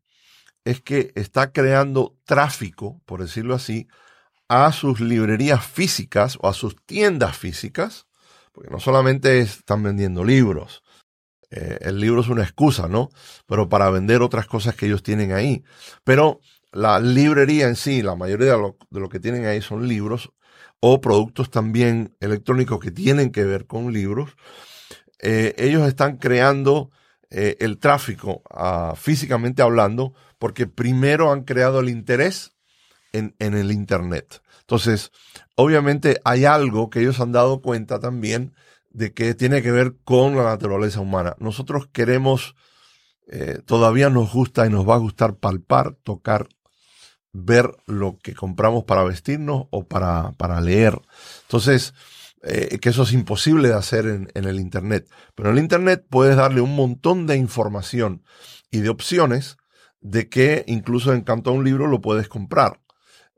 [0.65, 3.87] es que está creando tráfico, por decirlo así,
[4.47, 8.07] a sus librerías físicas o a sus tiendas físicas,
[8.51, 10.83] porque no solamente están vendiendo libros,
[11.51, 13.09] eh, el libro es una excusa, ¿no?
[13.45, 15.63] Pero para vender otras cosas que ellos tienen ahí.
[16.03, 16.39] Pero
[16.71, 20.31] la librería en sí, la mayoría de lo, que tienen ahí son libros
[20.81, 24.35] o productos también electrónicos que tienen que ver con libros.
[25.21, 26.91] Eh, ellos están creando
[27.29, 32.54] eh, el tráfico ah, físicamente hablando porque primero han creado el interés
[33.15, 34.41] en, el Internet.
[34.61, 35.11] Entonces,
[35.55, 38.53] obviamente hay algo que ellos han dado cuenta también
[38.89, 41.35] de que tiene que ver con la naturaleza humana.
[41.39, 42.55] Nosotros queremos,
[43.27, 46.47] eh, todavía nos gusta y nos va a gustar palpar, tocar,
[47.33, 50.99] ver lo que compramos para vestirnos o para, para leer.
[51.43, 51.93] Entonces,
[52.43, 55.09] eh, que eso es imposible de hacer en, en, el Internet.
[55.35, 58.23] Pero en el Internet puedes darle un montón de información
[58.71, 59.57] y de opciones
[59.99, 62.79] de que incluso en cuanto a un libro lo puedes comprar,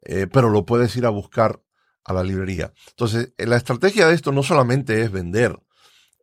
[0.04, 1.62] eh, pero lo puedes ir a buscar
[2.04, 2.74] a la librería.
[2.90, 5.60] Entonces, eh, la estrategia de esto no solamente es vender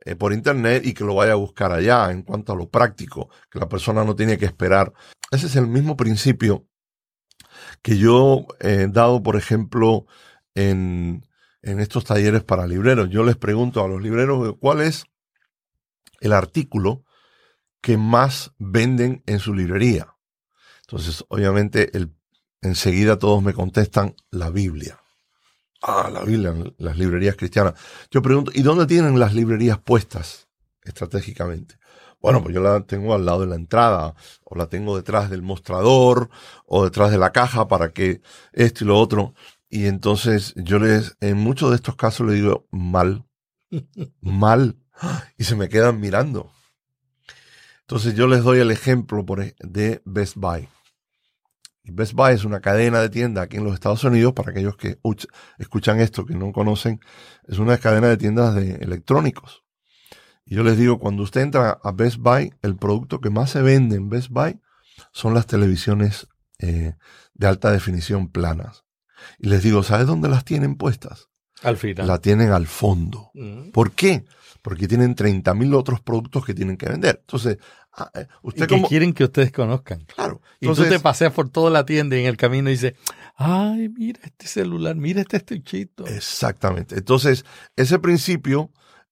[0.04, 3.28] eh, por internet y que lo vaya a buscar allá en cuanto a lo práctico,
[3.50, 4.92] que la persona no tiene que esperar.
[5.30, 6.66] Ese es el mismo principio
[7.82, 10.06] que yo he dado, por ejemplo,
[10.54, 11.26] en,
[11.62, 13.10] en estos talleres para libreros.
[13.10, 15.04] Yo les pregunto a los libreros cuál es
[16.20, 17.04] el artículo
[17.80, 20.16] que más venden en su librería.
[20.82, 22.14] Entonces, obviamente, el,
[22.64, 24.98] enseguida todos me contestan la Biblia.
[25.82, 27.74] Ah, la Biblia, las librerías cristianas.
[28.10, 30.48] Yo pregunto, ¿y dónde tienen las librerías puestas
[30.82, 31.76] estratégicamente?
[32.20, 35.42] Bueno, pues yo la tengo al lado de la entrada, o la tengo detrás del
[35.42, 36.30] mostrador,
[36.64, 38.22] o detrás de la caja para que
[38.54, 39.34] esto y lo otro.
[39.68, 43.26] Y entonces yo les, en muchos de estos casos les digo, mal,
[44.22, 44.78] mal.
[45.36, 46.50] Y se me quedan mirando.
[47.80, 49.22] Entonces yo les doy el ejemplo
[49.58, 50.66] de Best Buy.
[51.92, 54.98] Best Buy es una cadena de tiendas aquí en los Estados Unidos, para aquellos que
[55.58, 57.00] escuchan esto, que no conocen,
[57.46, 59.64] es una cadena de tiendas de electrónicos.
[60.46, 63.62] Y yo les digo, cuando usted entra a Best Buy, el producto que más se
[63.62, 64.60] vende en Best Buy
[65.12, 66.94] son las televisiones eh,
[67.34, 68.84] de alta definición planas.
[69.38, 71.28] Y les digo, ¿sabes dónde las tienen puestas?
[71.62, 72.06] Al final.
[72.06, 73.30] La tienen al fondo.
[73.34, 73.70] Mm.
[73.70, 74.24] ¿Por qué?
[74.62, 77.20] Porque tienen 30.000 otros productos que tienen que vender.
[77.20, 77.58] Entonces,
[78.42, 80.04] usted y que quieren que ustedes conozcan.
[80.04, 80.40] Claro.
[80.60, 82.94] Entonces, y tú te paseas por toda la tienda y en el camino dices,
[83.36, 86.06] ay, mira este celular, mira este estuchito.
[86.06, 86.96] Exactamente.
[86.96, 87.44] Entonces,
[87.76, 88.70] ese principio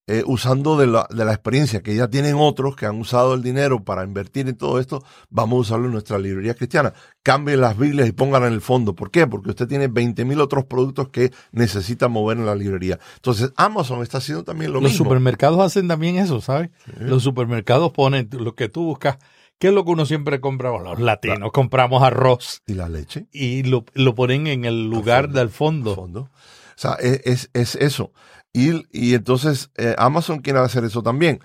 [0.08, 3.42] eh, usando de la, de la, experiencia que ya tienen otros que han usado el
[3.42, 6.92] dinero para invertir en todo esto, vamos a usarlo en nuestra librería cristiana.
[7.22, 8.96] Cambien las Biblias y pónganla en el fondo.
[8.96, 9.28] ¿Por qué?
[9.28, 12.98] Porque usted tiene 20 mil otros productos que necesita mover en la librería.
[13.14, 15.04] Entonces, Amazon está haciendo también lo Los mismo.
[15.04, 16.70] Los supermercados hacen también eso, ¿sabes?
[16.84, 16.92] Sí.
[16.98, 19.18] Los supermercados ponen lo que tú buscas.
[19.60, 20.70] ¿Qué es lo que uno siempre compra?
[20.70, 22.62] Los latinos la, compramos arroz.
[22.66, 23.28] ¿Y la leche?
[23.30, 25.94] Y lo, lo ponen en el lugar fondo, del fondo.
[25.94, 26.20] fondo.
[26.20, 26.28] O
[26.74, 28.12] sea, es, es, es eso.
[28.52, 31.40] Y, y entonces eh, Amazon quiere hacer eso también,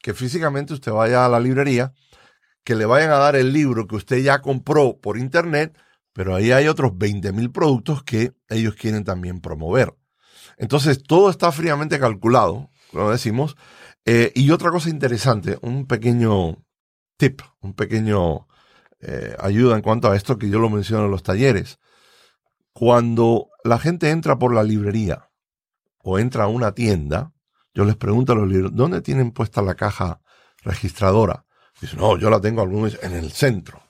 [0.00, 1.92] que físicamente usted vaya a la librería,
[2.64, 5.76] que le vayan a dar el libro que usted ya compró por internet,
[6.12, 9.94] pero ahí hay otros 20 mil productos que ellos quieren también promover.
[10.56, 13.56] Entonces todo está fríamente calculado, lo decimos.
[14.04, 16.64] Eh, y otra cosa interesante, un pequeño
[17.16, 18.48] tip, un pequeño
[19.00, 21.78] eh, ayuda en cuanto a esto que yo lo menciono en los talleres.
[22.72, 25.27] Cuando la gente entra por la librería,
[26.10, 27.34] o entra a una tienda,
[27.74, 30.22] yo les pregunto a los libros, ¿dónde tienen puesta la caja
[30.62, 31.44] registradora?
[31.82, 33.82] Dicen, no, yo la tengo en el centro.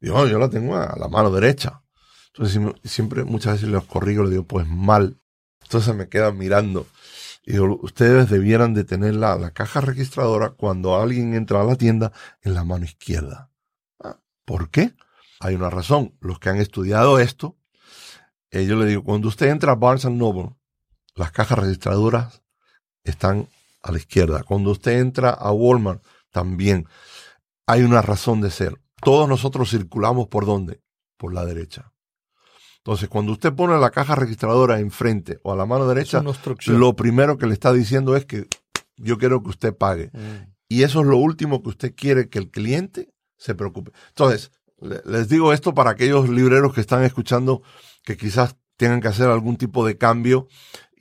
[0.00, 1.82] Digo, yo la tengo a la mano derecha.
[2.28, 5.20] Entonces siempre, muchas veces los corrigo, les digo, pues mal.
[5.62, 6.86] Entonces me quedan mirando.
[7.44, 11.74] Y digo, ustedes debieran de tener la, la, caja registradora cuando alguien entra a la
[11.74, 13.50] tienda en la mano izquierda.
[14.00, 14.94] Ah, ¿Por qué?
[15.40, 16.16] Hay una razón.
[16.20, 17.56] Los que han estudiado esto,
[18.52, 20.54] yo le digo, cuando usted entra a Barnes Noble,
[21.14, 22.42] las cajas registradoras
[23.04, 23.48] están
[23.82, 24.42] a la izquierda.
[24.42, 26.86] Cuando usted entra a Walmart, también
[27.66, 28.80] hay una razón de ser.
[29.00, 30.80] Todos nosotros circulamos por dónde?
[31.16, 31.92] Por la derecha.
[32.78, 36.22] Entonces, cuando usted pone la caja registradora enfrente o a la mano derecha,
[36.66, 38.46] lo primero que le está diciendo es que
[38.96, 40.10] yo quiero que usted pague.
[40.12, 40.52] Mm.
[40.68, 43.92] Y eso es lo último que usted quiere que el cliente se preocupe.
[44.08, 44.50] Entonces,
[44.80, 47.62] les digo esto para aquellos libreros que están escuchando
[48.02, 50.48] que quizás tengan que hacer algún tipo de cambio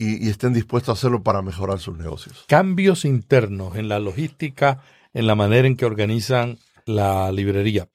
[0.03, 2.45] y, y, estén dispuestos a hacerlo para mejorar sus negocios.
[2.47, 4.81] Cambios internos en la logística,
[5.13, 7.87] en la manera en que organizan la librería.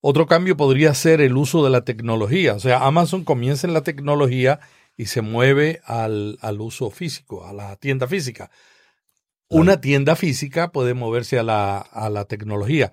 [0.00, 2.54] Otro cambio podría ser el uso de la tecnología.
[2.54, 4.58] O sea, Amazon comienza en la tecnología
[4.96, 8.50] y se mueve al, al uso físico, a la tienda física.
[9.48, 12.92] Una tienda física puede moverse a la, a la tecnología.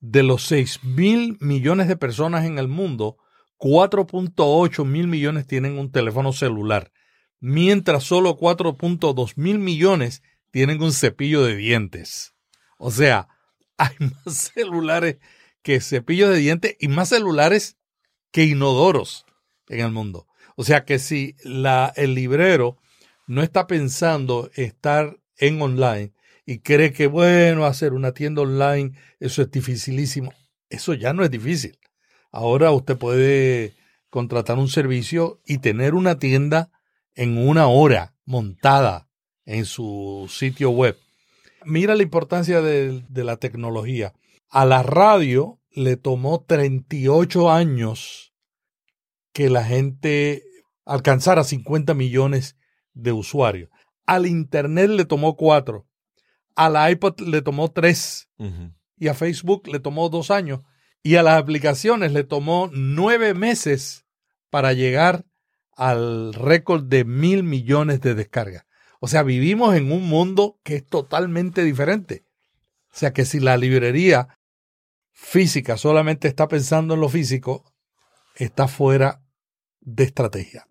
[0.00, 3.18] De los 6 mil millones de personas en el mundo,
[3.58, 6.92] 4.8 mil millones tienen un teléfono celular,
[7.40, 12.34] mientras solo 4.2 mil millones tienen un cepillo de dientes.
[12.78, 13.28] O sea,
[13.76, 15.18] hay más celulares
[15.62, 17.76] que cepillos de dientes y más celulares
[18.30, 19.26] que inodoros
[19.68, 20.26] en el mundo.
[20.56, 22.78] O sea que si la, el librero
[23.26, 26.12] no está pensando estar en online
[26.46, 30.32] y cree que, bueno, hacer una tienda online, eso es dificilísimo.
[30.70, 31.78] Eso ya no es difícil.
[32.32, 33.74] Ahora usted puede
[34.10, 36.70] contratar un servicio y tener una tienda
[37.18, 39.08] en una hora montada
[39.44, 40.96] en su sitio web.
[41.64, 44.14] Mira la importancia de, de la tecnología.
[44.48, 48.32] A la radio le tomó 38 años
[49.32, 50.44] que la gente
[50.84, 52.56] alcanzara 50 millones
[52.94, 53.68] de usuarios.
[54.06, 55.88] Al Internet le tomó cuatro.
[56.54, 58.28] A la iPod le tomó tres.
[58.96, 60.60] Y a Facebook le tomó dos años.
[61.02, 64.06] Y a las aplicaciones le tomó nueve meses
[64.50, 65.24] para llegar
[65.78, 68.66] al récord de mil millones de descargas.
[69.00, 72.24] O sea, vivimos en un mundo que es totalmente diferente.
[72.92, 74.38] O sea, que si la librería
[75.12, 77.64] física solamente está pensando en lo físico,
[78.34, 79.22] está fuera
[79.80, 80.66] de estrategia.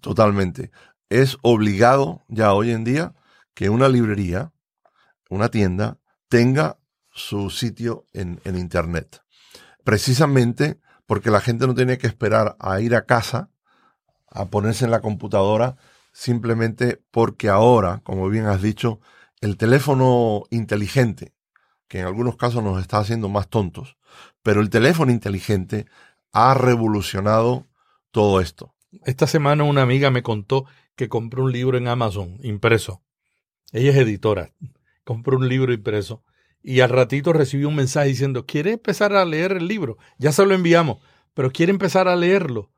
[0.00, 0.70] Totalmente
[1.12, 3.14] es obligado ya hoy en día
[3.54, 4.52] que una librería,
[5.28, 5.98] una tienda,
[6.28, 6.78] tenga
[7.10, 9.22] su sitio en, Internet.
[9.84, 13.50] Precisamente porque la gente no tiene que esperar a ir a casa,
[14.34, 15.76] a ponerse en la computadora,
[16.12, 19.00] simplemente porque ahora, como bien has dicho,
[19.40, 21.32] el teléfono inteligente,
[21.88, 23.96] que en algunos casos nos está haciendo más tontos,
[24.42, 25.86] pero el teléfono inteligente
[26.32, 27.66] ha revolucionado
[28.10, 28.74] todo esto.
[29.04, 30.66] Esta semana una amiga me contó
[30.96, 33.02] que compró un libro en Amazon impreso.
[33.72, 34.52] Ella es editora.
[35.04, 36.22] Compró un libro impreso
[36.62, 39.98] y al ratito recibió un mensaje diciendo, ¿quiere empezar a leer el libro?
[40.18, 40.98] Ya se lo enviamos,
[41.34, 42.70] pero quiere empezar a leerlo.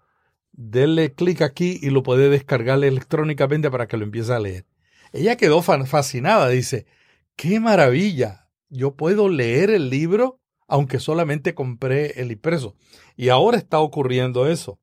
[0.57, 4.67] Dele clic aquí y lo puede descargar electrónicamente para que lo empiece a leer.
[5.13, 6.87] Ella quedó fascinada, dice,
[7.37, 12.77] qué maravilla, yo puedo leer el libro aunque solamente compré el impreso.
[13.17, 14.79] Y ahora está ocurriendo eso.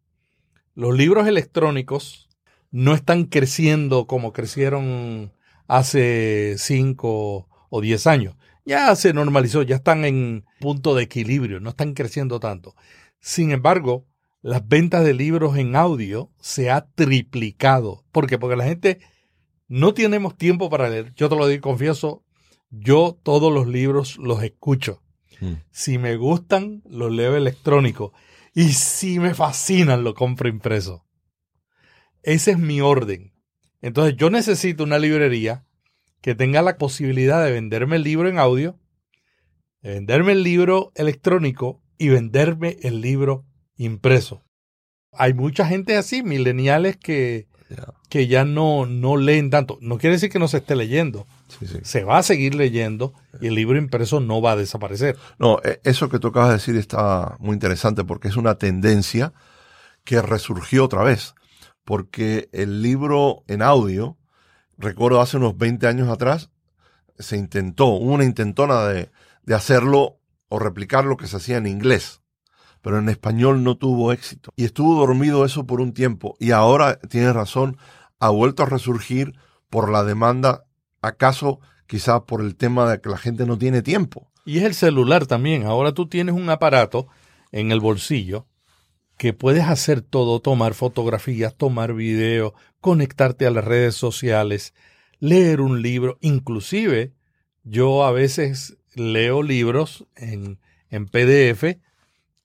[0.76, 2.30] Los libros electrónicos
[2.70, 5.34] no están creciendo como crecieron
[5.68, 8.36] hace 5 o 10 años.
[8.64, 12.76] Ya se normalizó, ya están en punto de equilibrio, no están creciendo tanto.
[13.20, 14.06] Sin embargo,
[14.42, 18.04] las ventas de libros en audio se ha triplicado.
[18.12, 18.40] ¿Por qué?
[18.40, 19.00] Porque la gente
[19.68, 21.14] no tenemos tiempo para leer.
[21.16, 22.24] Yo te lo digo, confieso,
[22.70, 25.02] yo todos los libros los escucho.
[25.40, 25.54] Mm.
[25.72, 28.14] Si me gustan, los leo electrónico.
[28.54, 31.06] Y si me fascinan, lo compro impreso.
[32.24, 33.34] Ese es mi orden.
[33.82, 35.66] Entonces yo necesito una librería
[36.22, 38.80] que tenga la posibilidad de venderme el libro en audio,
[39.82, 43.46] de venderme el libro electrónico y venderme el libro
[43.86, 44.44] impreso.
[45.14, 47.48] Hay mucha gente así, mileniales, que,
[48.10, 49.78] que ya no, no leen tanto.
[49.82, 51.28] No quiere decir que no se esté leyendo.
[51.84, 55.18] Se va a seguir leyendo y el libro impreso no va a desaparecer.
[55.38, 59.34] No, e, eso que tú acabas de decir está muy interesante porque es una tendencia
[60.06, 61.36] que resurgió otra vez
[61.84, 64.18] porque el libro en audio,
[64.78, 66.50] recuerdo hace unos 20 años atrás,
[67.18, 69.12] se intentó, hubo una intentona de,
[69.44, 72.21] de hacerlo o replicar lo que se hacía en inglés,
[72.82, 74.52] pero en español no tuvo éxito.
[74.56, 77.78] Y estuvo dormido eso por un tiempo y ahora, tiene razón,
[78.20, 79.34] ha vuelto a resurgir
[79.70, 80.66] por la demanda,
[81.02, 84.32] acaso quizás por el tema de que la gente no tiene tiempo.
[84.46, 85.66] Y es el celular también.
[85.66, 87.08] Ahora tú tienes un aparato
[87.52, 88.48] en el bolsillo
[89.18, 94.74] que puedes hacer todo, tomar fotografías, tomar videos, conectarte a las redes sociales,
[95.20, 97.14] leer un libro, inclusive
[97.64, 101.78] yo a veces leo libros en, en PDF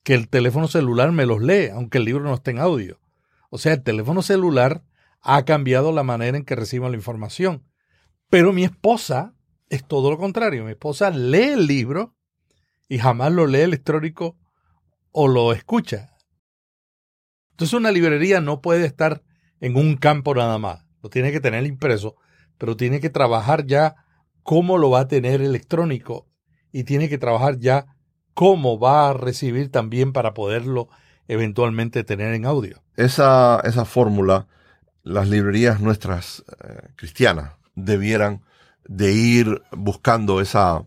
[0.07, 3.01] que el teléfono celular me los lee, aunque el libro no esté en audio.
[3.51, 4.85] O sea, el teléfono celular
[5.21, 7.65] ha cambiado la manera en que recibo la información.
[8.31, 9.35] Pero mi esposa
[9.69, 10.65] es todo lo contrario.
[10.65, 12.15] Mi esposa lee el libro
[12.89, 14.39] y jamás lo lee electrónico
[15.11, 16.17] o lo escucha.
[17.51, 19.25] Entonces una librería no puede estar
[19.59, 20.87] en un campo nada más.
[21.03, 22.15] Lo tiene que tener impreso,
[22.59, 23.97] pero tiene que trabajar ya
[24.45, 26.29] cómo lo va a tener electrónico
[26.71, 27.96] y tiene que trabajar ya
[28.37, 30.91] cómo va a recibir también para poderlo
[31.27, 32.83] eventualmente tener en audio.
[32.95, 34.47] Esa, esa fórmula,
[35.03, 38.43] las librerías nuestras eh, cristianas debieran
[38.85, 40.85] de ir buscando esa,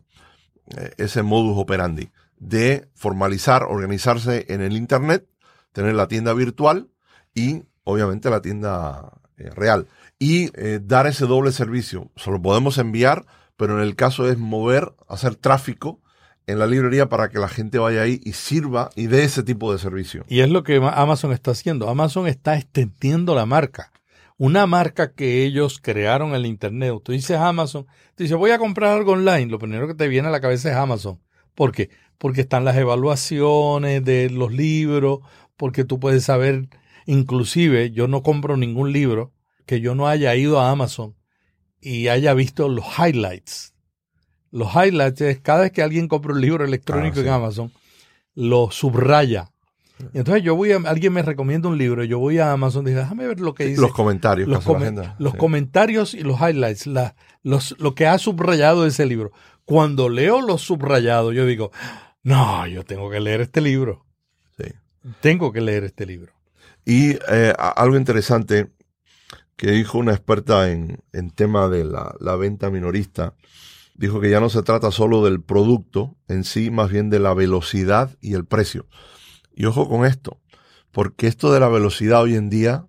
[0.77, 5.27] eh, ese modus operandi de formalizar, organizarse en el Internet
[5.71, 6.91] tener la tienda virtual
[7.33, 9.87] y obviamente la tienda eh, real.
[10.19, 12.11] Y dar ese doble servicio.
[12.17, 13.25] Se lo podemos enviar,
[13.55, 16.01] pero en el caso es mover, hacer tráfico
[16.49, 19.71] en la librería para que la gente vaya ahí y sirva y dé ese tipo
[19.71, 20.25] de servicio.
[20.27, 21.87] Y es lo que Amazon está haciendo.
[21.89, 23.91] Amazon está extendiendo la marca.
[24.37, 26.93] Una marca que ellos crearon en el Internet.
[27.03, 27.85] Tú dices Amazon,
[28.15, 29.45] tú dices voy a comprar algo online.
[29.45, 31.19] Lo primero que te viene a la cabeza es Amazon.
[31.53, 31.91] ¿Por qué?
[32.17, 35.19] Porque están las evaluaciones de los libros,
[35.55, 36.67] porque tú puedes saber,
[37.05, 39.33] inclusive yo no compro ningún libro
[39.67, 41.15] que yo no haya ido a Amazon
[41.79, 43.75] y haya visto los highlights.
[44.51, 47.29] Los highlights es cada vez que alguien compra un libro electrónico Ah, en.
[47.29, 47.71] Amazon,
[48.35, 49.49] lo subraya.
[50.13, 53.01] Entonces yo voy a, alguien me recomienda un libro, yo voy a Amazon y digo,
[53.01, 53.81] déjame ver lo que dice.
[53.81, 55.37] Los comentarios los, la los Sí.
[55.37, 59.31] comentarios y los highlights, la- los, lo que ha subrayado ese libro.
[59.65, 61.71] Cuando leo los subrayados, yo digo,
[62.23, 64.05] no, yo tengo que leer este libro.
[64.57, 64.71] Sí.
[65.19, 66.31] Tengo que leer este libro.
[66.85, 68.67] Y eh, algo interesante
[69.57, 73.33] que dijo una experta en, en tema de la, la venta minorista,
[73.99, 77.33] dijo que ya no se trata solo del producto en sí, más bien de la
[77.33, 78.87] velocidad y el precio.
[79.53, 80.39] Y ojo con esto,
[80.91, 82.87] porque esto de la velocidad hoy en día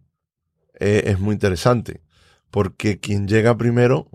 [0.78, 2.00] eh, es muy interesante,
[2.52, 4.08] porque quien llega primero,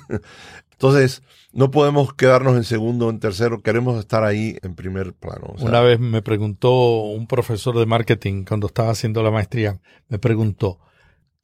[0.72, 1.22] entonces
[1.52, 5.54] no podemos quedarnos en segundo o en tercero, queremos estar ahí en primer plano.
[5.58, 10.80] Una vez me preguntó un profesor de marketing cuando estaba haciendo la maestría, me preguntó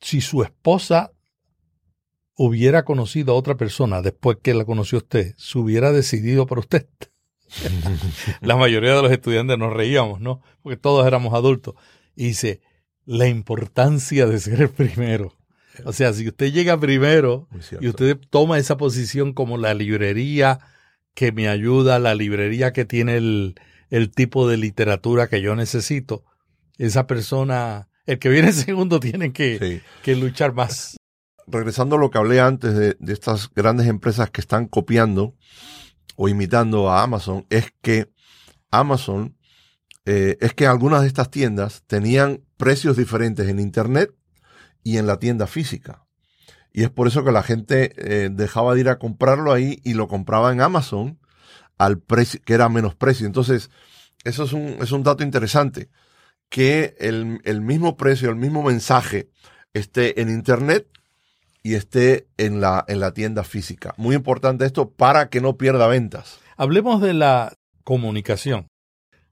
[0.00, 1.12] si su esposa
[2.42, 6.86] hubiera conocido a otra persona después que la conoció usted, se hubiera decidido por usted.
[8.40, 10.40] la mayoría de los estudiantes nos reíamos, ¿no?
[10.62, 11.74] Porque todos éramos adultos.
[12.16, 12.62] Y dice,
[13.04, 15.36] la importancia de ser el primero.
[15.84, 17.46] O sea, si usted llega primero
[17.78, 20.60] y usted toma esa posición como la librería
[21.14, 23.54] que me ayuda, la librería que tiene el,
[23.90, 26.24] el tipo de literatura que yo necesito,
[26.78, 29.80] esa persona, el que viene segundo tiene que, Sí.
[30.02, 30.96] que luchar más.
[31.50, 35.34] Regresando a lo que hablé antes de, estas grandes empresas que están copiando
[36.16, 38.10] o imitando a Amazon, es que
[38.70, 39.36] Amazon,
[40.04, 44.14] eh, es que algunas de estas tiendas tenían precios diferentes en Internet
[44.82, 46.06] y en la tienda física.
[46.72, 49.94] Y es por eso que la gente eh, dejaba de ir a comprarlo ahí y
[49.94, 51.18] lo compraba en Amazon
[51.78, 53.26] al precio, que era menos precio.
[53.26, 53.70] Entonces,
[54.24, 55.90] eso es un, es un dato interesante,
[56.48, 59.30] que el, el mismo precio, el mismo mensaje
[59.72, 60.86] esté en Internet
[61.62, 63.94] y esté en la, en la tienda física.
[63.96, 66.40] Muy importante esto para que no pierda ventas.
[66.56, 67.54] Hablemos de la
[67.84, 68.68] comunicación.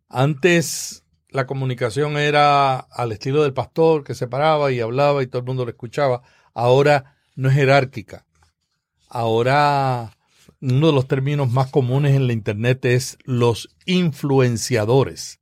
[0.09, 5.41] Antes la comunicación era al estilo del pastor que se paraba y hablaba y todo
[5.41, 6.23] el mundo lo escuchaba.
[6.55, 8.25] Ahora no es jerárquica.
[9.09, 10.17] Ahora
[10.61, 15.41] uno de los términos más comunes en la internet es los influenciadores.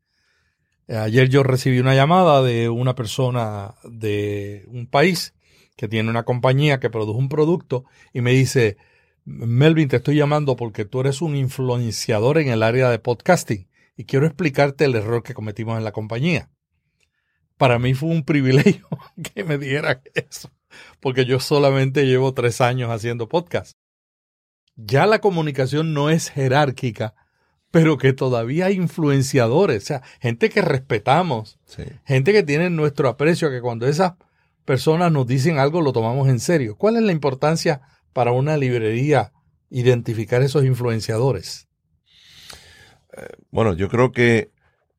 [0.89, 5.35] Ayer yo recibí una llamada de una persona de un país
[5.77, 8.77] que tiene una compañía que produce un producto y me dice,
[9.25, 14.05] Melvin, te estoy llamando porque tú eres un influenciador en el área de podcasting y
[14.05, 16.51] quiero explicarte el error que cometimos en la compañía.
[17.57, 18.87] Para mí fue un privilegio
[19.35, 20.51] que me diera eso,
[21.01, 23.73] porque yo solamente llevo tres años haciendo podcast.
[24.77, 27.15] Ya la comunicación no es jerárquica,
[27.71, 31.83] pero que todavía hay influenciadores, o sea, gente que respetamos, Sí.
[32.05, 34.13] gente que tiene nuestro aprecio, que cuando esas
[34.67, 36.77] personas nos dicen algo lo tomamos en serio.
[36.77, 37.81] ¿Cuál es la importancia
[38.13, 39.33] para una librería
[39.71, 41.69] identificar esos influenciadores?
[43.51, 44.53] Bueno, yo creo que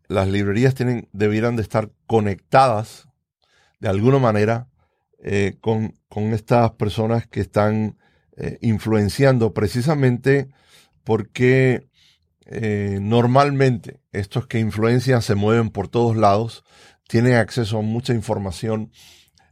[0.07, 3.07] las librerías tienen, debieran de estar conectadas
[3.79, 4.67] de alguna manera
[5.19, 7.97] eh, con, con estas personas que están
[8.37, 10.47] eh, influenciando precisamente
[11.03, 11.87] porque
[12.45, 16.63] eh, normalmente estos que influencian se mueven por todos lados,
[17.07, 18.91] tienen acceso a mucha información,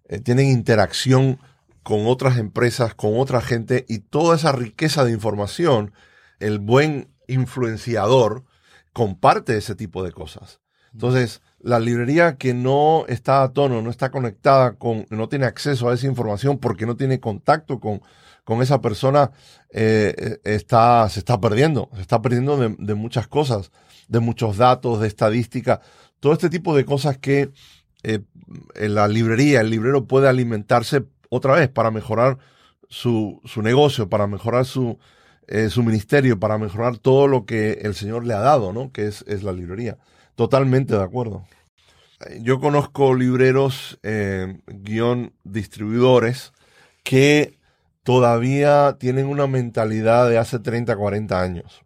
[0.07, 1.39] eh, tienen interacción
[1.83, 5.93] con otras empresas, con otra gente y toda esa riqueza de información,
[6.39, 8.43] el buen influenciador
[8.93, 10.61] comparte ese tipo de cosas.
[10.93, 15.89] Entonces, la librería que no está a tono, no está conectada con, no tiene acceso
[15.89, 18.01] a esa información porque no tiene contacto con,
[18.43, 19.31] con esa persona,
[19.71, 23.71] eh, está, se está perdiendo, se está perdiendo de, de muchas cosas,
[24.07, 25.81] de muchos datos, de estadística,
[26.19, 27.51] todo este tipo de cosas que
[28.07, 28.19] eh,
[28.75, 32.37] en la librería, el librero puede alimentarse otra vez para mejorar
[32.87, 34.99] su, su negocio, para mejorar su,
[35.47, 38.91] eh, su ministerio, para mejorar todo lo que el Señor le ha dado, ¿no?
[38.91, 39.97] Que es, es la librería.
[40.35, 41.47] Totalmente de acuerdo.
[42.41, 46.53] Yo conozco libreros, eh, guion distribuidores,
[47.03, 47.57] que
[48.03, 51.81] todavía tienen una mentalidad de hace 30, 40 años.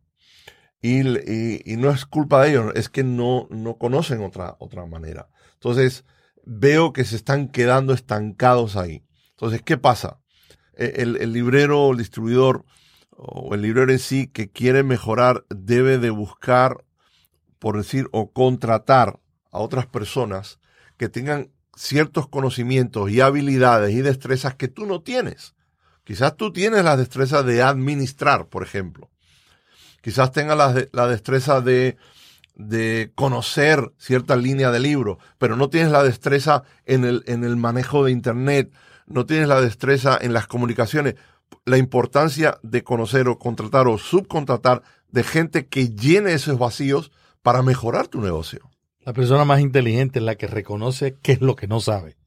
[0.81, 4.85] Y, y, y no es culpa de ellos, es que no, no conocen otra, otra
[4.85, 5.29] manera.
[5.59, 6.05] Entonces,
[6.45, 9.03] veo que se están quedando estancados ahí.
[9.31, 10.21] Entonces, ¿qué pasa?
[10.73, 12.63] El, el librero, el distribuidor,
[13.11, 16.85] o el librero en sí que quiere mejorar debe de buscar,
[17.59, 19.19] por decir, o contratar
[19.51, 20.59] a otras personas
[20.95, 25.55] que tengan ciertos conocimientos y habilidades y destrezas que tú no tienes.
[26.05, 29.09] Quizás tú tienes la destreza de administrar, por ejemplo.
[30.01, 31.97] Quizás tengas la destreza de,
[32.59, 37.55] de conocer cierta línea de libro, pero no tienes la destreza en el, en el
[37.55, 38.69] manejo de Internet,
[39.07, 41.15] no tienes la destreza en las comunicaciones.
[41.65, 47.61] La importancia de conocer o contratar o subcontratar de gente que llene esos vacíos para
[47.63, 48.69] mejorar tu negocio.
[48.99, 52.17] La persona más inteligente es la que reconoce qué es lo que no sabe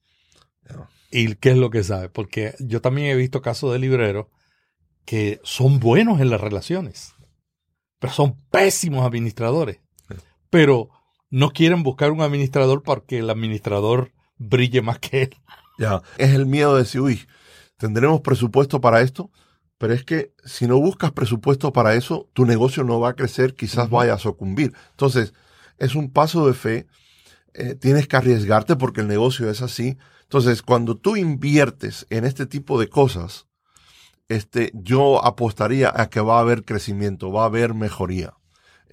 [1.10, 2.08] y qué es lo que sabe.
[2.08, 4.28] Porque yo también he visto casos de libreros
[5.04, 7.12] que son buenos en las relaciones,
[7.98, 9.81] pero son pésimos administradores.
[10.52, 10.90] Pero
[11.30, 15.36] no quieren buscar un administrador porque el administrador brille más que él.
[15.78, 16.02] Ya.
[16.18, 17.26] Es el miedo de decir, uy,
[17.78, 19.30] tendremos presupuesto para esto,
[19.78, 23.54] pero es que si no buscas presupuesto para eso, tu negocio no va a crecer,
[23.54, 24.74] quizás vaya a sucumbir.
[24.90, 25.32] Entonces,
[25.78, 26.86] es un paso de fe,
[27.54, 29.96] eh, tienes que arriesgarte porque el negocio es así.
[30.24, 33.46] Entonces, cuando tú inviertes en este tipo de cosas,
[34.28, 38.34] este, yo apostaría a que va a haber crecimiento, va a haber mejoría.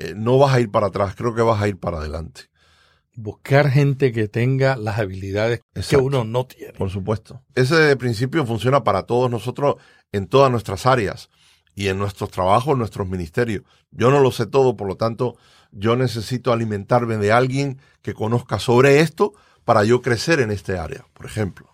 [0.01, 2.43] Eh, no vas a ir para atrás, creo que vas a ir para adelante.
[3.17, 6.71] Buscar gente que tenga las habilidades que uno no tiene.
[6.71, 7.43] Por supuesto.
[7.53, 9.75] Ese principio funciona para todos nosotros
[10.13, 11.29] en todas nuestras áreas
[11.75, 13.63] y en nuestros trabajos, en nuestros ministerios.
[13.91, 15.35] Yo no lo sé todo, por lo tanto,
[15.73, 19.33] yo necesito alimentarme de alguien que conozca sobre esto
[19.65, 21.67] para yo crecer en este área, por ejemplo.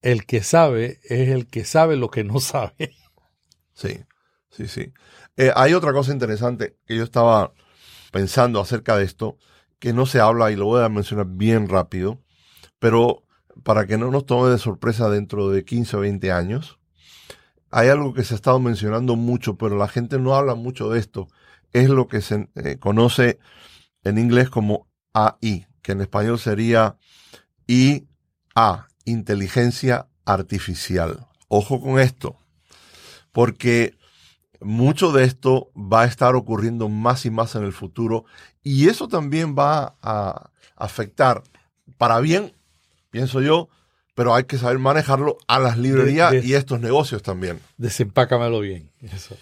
[0.00, 2.96] El que sabe es el que sabe lo que no sabe.
[3.74, 4.04] Sí,
[4.50, 4.92] sí, sí.
[5.36, 7.52] Eh, hay otra cosa interesante que yo estaba
[8.10, 9.38] pensando acerca de esto,
[9.78, 12.20] que no se habla y lo voy a mencionar bien rápido,
[12.78, 13.24] pero
[13.62, 16.78] para que no nos tome de sorpresa dentro de 15 o 20 años,
[17.70, 20.98] hay algo que se ha estado mencionando mucho, pero la gente no habla mucho de
[20.98, 21.28] esto.
[21.72, 23.38] Es lo que se eh, conoce
[24.04, 26.98] en inglés como AI, que en español sería
[27.66, 31.26] IA, inteligencia artificial.
[31.48, 32.38] Ojo con esto,
[33.32, 33.94] porque
[34.64, 38.24] mucho de esto va a estar ocurriendo más y más en el futuro
[38.62, 41.42] y eso también va a afectar
[41.98, 42.52] para bien,
[43.10, 43.68] pienso yo,
[44.14, 47.60] pero hay que saber manejarlo a las librerías De- de- y estos negocios también.
[47.76, 48.90] Desempácamelo bien.
[49.00, 49.36] Eso.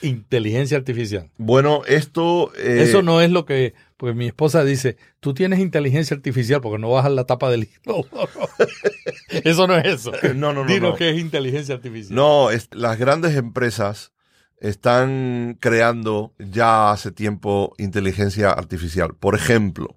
[0.00, 1.30] Inteligencia artificial.
[1.38, 2.52] Bueno, esto...
[2.56, 3.72] eh, Eso no es lo que.
[3.96, 8.04] Porque mi esposa dice: Tú tienes inteligencia artificial porque no bajas la tapa del libro.
[9.28, 10.12] eso no es eso.
[10.34, 10.66] No, no, no.
[10.72, 10.96] Dinos no.
[10.96, 12.14] que es inteligencia artificial.
[12.16, 14.11] No, es- las grandes empresas
[14.62, 19.14] están creando ya hace tiempo inteligencia artificial.
[19.18, 19.96] Por ejemplo,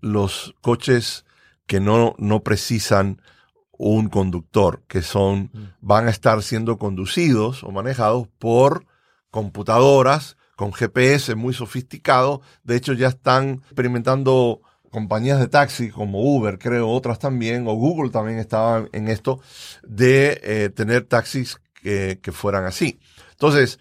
[0.00, 1.24] los coches
[1.66, 3.22] que no, no precisan
[3.78, 5.58] un conductor, que son, Mm.
[5.80, 8.84] van a estar siendo conducidos o manejados por
[9.30, 12.40] computadoras con GPS muy sofisticados.
[12.64, 18.10] De hecho, ya están experimentando compañías de taxi como Uber, creo, otras también, o Google
[18.10, 19.40] también estaba en esto,
[19.86, 23.00] de eh, tener taxis que, fueran así.
[23.32, 23.78] Entonces,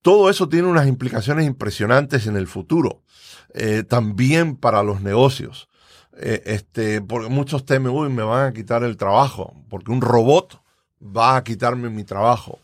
[0.00, 3.02] todo eso tiene unas implicaciones impresionantes en el futuro,
[3.54, 5.68] eh, también para los negocios.
[6.18, 10.62] Eh, este, porque muchos temen, uy, me van a quitar el trabajo, porque un robot
[11.00, 12.60] va a quitarme mi trabajo.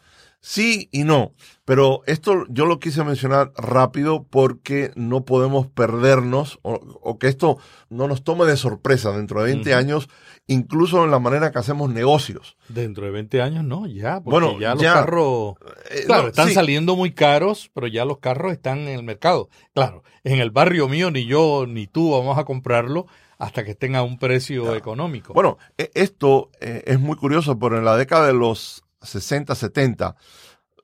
[0.50, 1.32] Sí y no,
[1.66, 6.72] pero esto yo lo quise mencionar rápido porque no podemos perdernos o,
[7.02, 7.58] o que esto
[7.90, 9.78] no nos tome de sorpresa dentro de 20 Ujú.
[9.78, 10.08] años,
[10.46, 12.56] incluso en la manera que hacemos negocios.
[12.70, 14.22] Dentro de 20 años no, ya.
[14.22, 14.94] Porque Bueno, ya los ya.
[14.94, 15.56] carros.
[15.90, 19.02] Eh, Claro, no, están sí, saliendo muy caros, pero ya los carros están en el
[19.02, 19.50] mercado.
[19.74, 23.96] Claro, en el barrio mío ni yo ni tú vamos a comprarlo hasta que estén
[23.96, 25.34] a un precio económico.
[25.34, 30.16] Bueno, e- esto eh, es muy curioso, pero en la década de los 60, 70,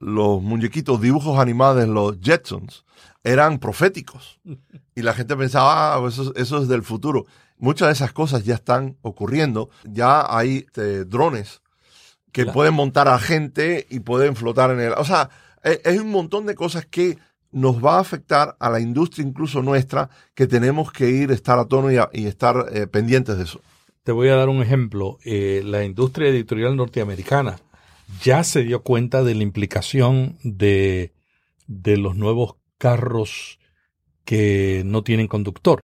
[0.00, 2.84] los muñequitos, dibujos animados los Jetsons
[3.22, 4.38] eran proféticos.
[4.94, 7.24] Y la gente pensaba, ah, eso, eso es del futuro.
[7.56, 9.70] Muchas de esas cosas ya están ocurriendo.
[9.84, 11.62] Ya hay este, drones
[12.32, 12.52] que Claro.
[12.54, 14.92] pueden montar a gente y pueden flotar en el...
[14.94, 15.30] O sea,
[15.62, 17.16] hay hay un montón de cosas que
[17.52, 21.64] nos va a afectar a la industria incluso nuestra, que tenemos que ir, estar a
[21.66, 23.60] tono y, a- y estar eh, pendientes de eso.
[24.02, 25.18] Te voy a dar un ejemplo.
[25.24, 27.56] Eh, la industria editorial norteamericana
[28.22, 31.12] ya se dio cuenta de la implicación de,
[31.66, 33.58] de los nuevos carros
[34.24, 35.80] que no tienen conductor.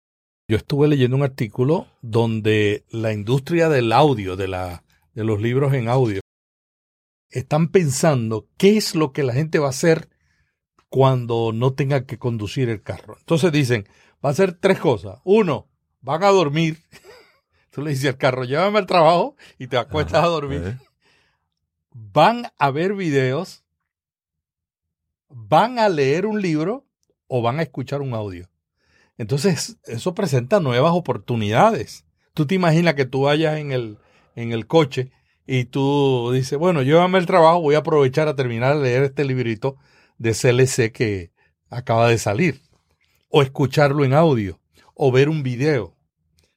[0.47, 5.73] Yo estuve leyendo un artículo donde la industria del audio, de, la, de los libros
[5.73, 6.21] en audio,
[7.29, 10.09] están pensando qué es lo que la gente va a hacer
[10.89, 13.17] cuando no tenga que conducir el carro.
[13.19, 13.89] Entonces dicen,
[14.23, 15.19] va a hacer tres cosas.
[15.25, 15.67] Uno,
[16.01, 16.77] van a dormir.
[17.71, 20.77] Tú le dices al carro, llévame al trabajo y te acuestas a dormir.
[21.99, 23.63] Van a ver videos
[25.29, 26.85] van a leer un libro
[27.27, 28.49] o van a escuchar un audio.
[29.17, 32.05] Entonces, eso presenta nuevas oportunidades.
[32.33, 33.97] Tú te imaginas que tú vayas en el,
[34.35, 35.11] en el coche
[35.45, 39.25] y tú dices, bueno, llévame el trabajo, voy a aprovechar a terminar de leer este
[39.25, 39.77] librito
[40.17, 41.31] de CLC que
[41.69, 42.61] acaba de salir.
[43.29, 44.59] O escucharlo en audio,
[44.93, 45.95] o ver un video.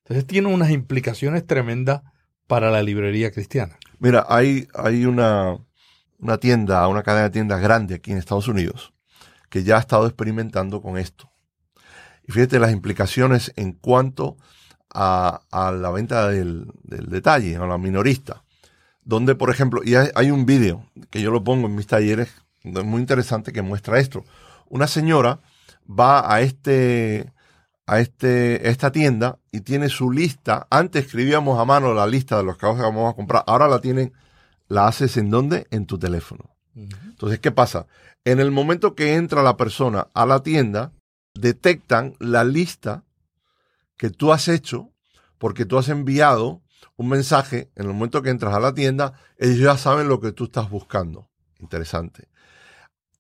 [0.05, 2.03] Entonces tiene unas implicaciones tremendas
[2.47, 3.80] para la librería cristiana.
[4.01, 5.59] Mira, hay, hay una,
[6.19, 8.95] una tienda, una cadena de tiendas grande aquí en Estados Unidos,
[9.51, 11.31] que ya ha estado experimentando con esto.
[12.27, 14.39] Y fíjate las implicaciones en cuanto
[14.89, 18.43] a, la venta del, detalle, a la minorista.
[19.03, 22.31] Donde, por ejemplo, y hay, un vídeo que yo lo pongo en mis talleres,
[22.63, 24.25] muy interesante, que muestra esto.
[24.69, 25.41] Una señora
[25.89, 27.33] va a este,
[27.91, 30.69] a este, esta tienda y tiene su lista.
[30.71, 33.43] Antes escribíamos a mano la lista de los carros que vamos a comprar.
[33.49, 34.13] Ahora la tienen,
[34.69, 35.67] la haces en dónde?
[35.73, 36.55] En tu teléfono.
[36.77, 37.89] Entonces, ¿qué pasa?
[38.25, 40.93] En el momento que entra la persona a la tienda,
[41.35, 43.03] detectan la lista
[43.97, 44.93] que tú has hecho
[45.39, 46.63] porque tú has enviado
[46.97, 50.31] un mensaje en el momento que entras a la tienda, ellos ya saben lo que
[50.31, 51.29] tú estás buscando.
[51.59, 52.29] Interesante.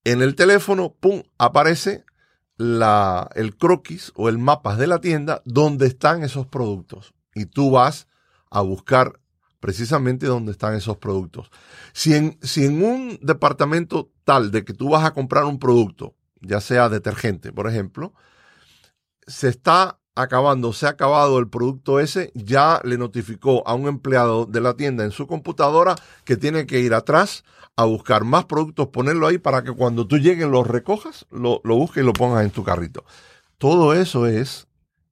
[0.05, 2.05] En el teléfono, pum, aparece
[2.61, 7.15] la, el croquis o el mapa de la tienda donde están esos productos.
[7.35, 8.07] Y tú vas
[8.51, 9.19] a buscar
[9.61, 11.51] precisamente donde están esos productos.
[11.95, 16.17] Si en, si en un departamento tal de que tú vas a comprar un producto,
[16.43, 18.13] ya sea detergente, por ejemplo,
[19.27, 24.47] se está acabando, se ha acabado el producto ese, ya le notificó a un empleado
[24.47, 25.95] de la tienda en su computadora
[26.25, 27.45] que tiene que ir atrás
[27.77, 31.77] a buscar más productos, ponerlo ahí para que cuando tú llegues los recojas, lo, lo
[31.77, 33.05] busques y lo pongas en tu carrito.
[33.59, 34.67] Todo eso es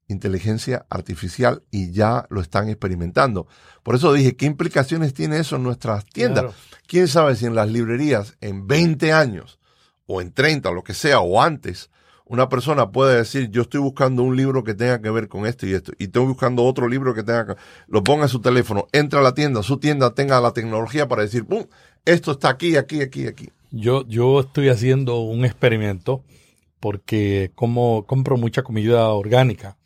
[0.07, 3.47] inteligencia artificial y ya lo están experimentando.
[3.83, 6.53] Por eso dije, ¿qué implicaciones tiene eso en nuestras tiendas?
[6.87, 9.59] ¿Quién sabe si en las librerías en 20 años
[10.07, 11.91] o en 30, lo que sea, o antes,
[12.29, 15.67] una persona puede decir, yo estoy buscando un libro que tenga que ver con esto
[15.67, 17.55] y esto, y estoy buscando otro libro que tenga que,
[17.87, 21.23] lo ponga en su teléfono, entra a la tienda, su tienda tenga la tecnología para
[21.23, 21.65] decir, ¡pum!
[22.05, 23.49] Esto está aquí, aquí, aquí, aquí.
[23.71, 26.23] Yo, yo estoy haciendo un experimento
[26.79, 29.77] porque como compro mucha comida orgánica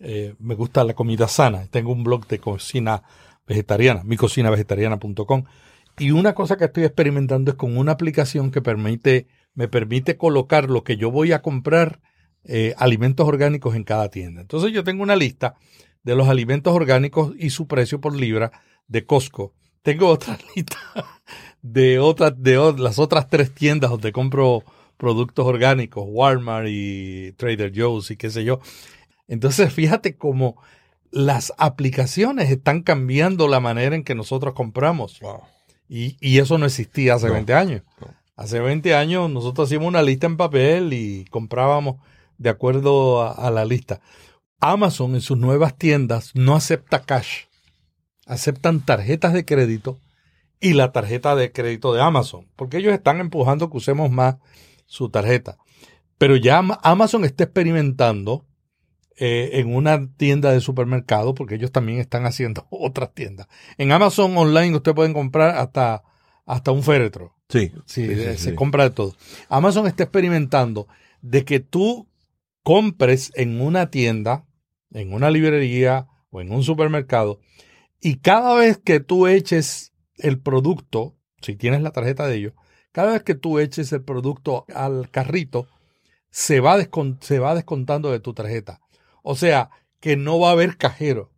[0.00, 1.66] eh, me gusta la comida sana.
[1.70, 3.02] Tengo un blog de cocina
[3.46, 5.44] vegetariana, micocinavegetariana.com.
[5.98, 10.70] Y una cosa que estoy experimentando es con una aplicación que permite, me permite colocar
[10.70, 12.00] lo que yo voy a comprar,
[12.44, 14.40] eh, alimentos orgánicos en cada tienda.
[14.40, 15.54] Entonces yo tengo una lista
[16.02, 18.52] de los alimentos orgánicos y su precio por libra
[18.88, 19.52] de Costco.
[19.82, 20.76] Tengo otra lista
[21.62, 24.64] de otras, de las otras tres tiendas donde compro
[24.96, 28.60] productos orgánicos, Walmart y Trader Joe's y qué sé yo.
[29.28, 30.62] Entonces, fíjate cómo
[31.10, 35.20] las aplicaciones están cambiando la manera en que nosotros compramos.
[35.88, 37.82] Y, eso no existía hace 20 años.
[38.40, 41.96] Hace 20 años nosotros hacíamos una lista en papel y comprábamos
[42.38, 44.00] de acuerdo a, la lista.
[44.60, 47.44] Amazon en sus nuevas tiendas no acepta cash.
[48.24, 49.98] Aceptan tarjetas de crédito
[50.58, 54.36] y la tarjeta de crédito de Amazon, porque ellos están empujando que usemos más
[54.86, 55.58] su tarjeta.
[56.16, 58.46] Pero ya Amazon está experimentando
[59.18, 63.48] eh, en una tienda de supermercado, porque ellos también están haciendo otras tiendas.
[63.76, 66.04] En Amazon Online usted pueden comprar hasta,
[66.50, 67.36] hasta un féretro.
[67.48, 67.72] Sí.
[67.86, 69.14] Sí, se compra de todo.
[69.48, 70.88] Amazon está experimentando
[71.22, 72.08] de que tú
[72.62, 74.46] compres en una tienda,
[74.92, 77.40] en una librería o en un supermercado,
[78.00, 82.52] y cada vez que tú eches el producto, si tienes la tarjeta de ellos,
[82.92, 85.68] cada vez que tú eches el producto al carrito,
[86.30, 86.78] se va,
[87.20, 88.80] se va descontando de tu tarjeta.
[89.22, 89.70] O sea,
[90.00, 91.30] que no va a haber cajero,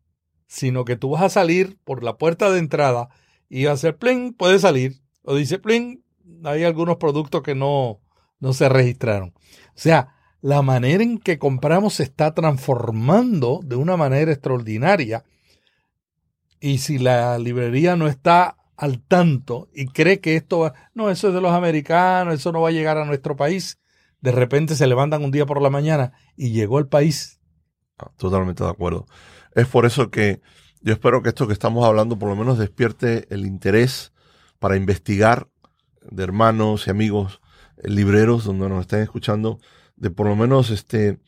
[0.46, 3.08] sino que tú vas a salir por la puerta de entrada
[3.48, 5.01] y va a hacer plin, puede salir.
[5.22, 6.04] O dice plin,
[6.44, 8.00] hay algunos productos que no,
[8.40, 9.34] no se registraron.
[9.68, 15.24] O sea, la manera en que compramos se está transformando de una manera extraordinaria.
[16.60, 21.28] Y si la librería no está al tanto y cree que esto va, no, eso
[21.28, 23.78] es de los americanos, eso no va a llegar a nuestro país,
[24.20, 27.40] de repente se levantan un día por la mañana y llegó al país
[28.16, 29.06] Totalmente de acuerdo.
[29.54, 30.40] Es por eso que
[30.80, 34.11] yo espero que esto que estamos hablando por lo menos despierte el interés
[34.62, 35.48] para investigar
[36.08, 37.40] de hermanos y amigos
[37.78, 39.58] eh, libreros donde nos estén escuchando,
[39.96, 41.18] de por lo menos este,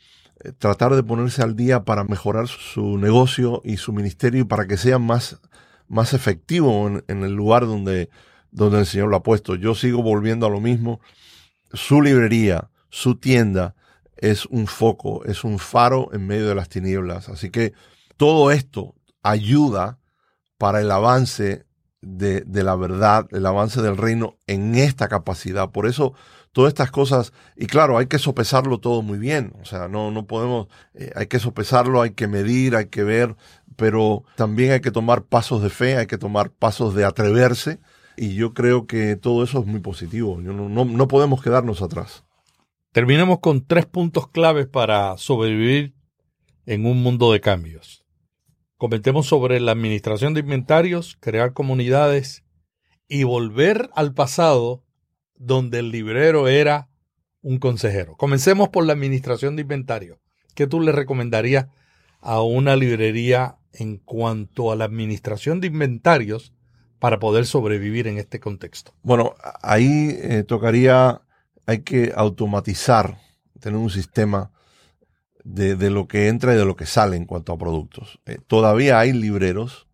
[0.44, 4.68] eh, tratar de ponerse al día para mejorar su negocio y su ministerio y para
[4.68, 5.40] que sea más,
[5.88, 8.08] más efectivo en, en el lugar donde,
[8.52, 9.56] donde el Señor lo ha puesto.
[9.56, 11.00] Yo sigo volviendo a lo mismo.
[11.72, 13.74] Su librería, su tienda,
[14.16, 17.28] es un foco, es un faro en medio de las tinieblas.
[17.28, 17.72] Así que
[18.16, 19.98] todo esto ayuda
[20.56, 21.66] para el avance
[22.04, 25.70] de, la verdad, el avance del reino en esta capacidad.
[25.70, 26.14] Por eso
[26.52, 30.26] todas estas cosas, y claro, hay que sopesarlo todo muy bien, o sea, no, no
[30.26, 33.34] podemos, eh, hay que sopesarlo, hay que medir, hay que ver,
[33.74, 37.80] pero también hay que tomar pasos de fe, hay que tomar pasos de atreverse,
[38.16, 42.24] y yo creo que todo eso es muy positivo, no, no, no podemos quedarnos atrás.
[42.92, 45.96] Terminemos con tres puntos claves para sobrevivir
[46.66, 48.03] en un mundo de cambios.
[48.84, 52.44] Comentemos sobre la administración de inventarios, crear comunidades
[53.08, 54.84] y volver al pasado
[55.36, 56.90] donde el librero era
[57.40, 58.14] un consejero.
[58.18, 60.20] Comencemos por la administración de inventario.
[60.54, 61.68] ¿Qué tú le recomendarías
[62.20, 66.52] a una librería en cuanto a la administración de inventarios
[66.98, 68.92] para poder sobrevivir en este contexto?
[69.02, 71.22] Bueno, ahí eh, tocaría,
[71.64, 73.16] hay que automatizar,
[73.60, 74.52] tener un sistema
[75.44, 78.20] de, lo que entra y de lo que sale en cuanto a productos.
[78.26, 79.86] Eh, todavía hay libreros,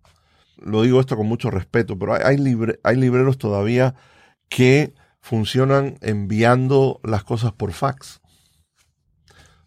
[0.57, 2.37] lo digo esto con mucho respeto, pero hay,
[2.83, 3.95] hay libreros todavía
[4.49, 8.21] que funcionan enviando las cosas por fax.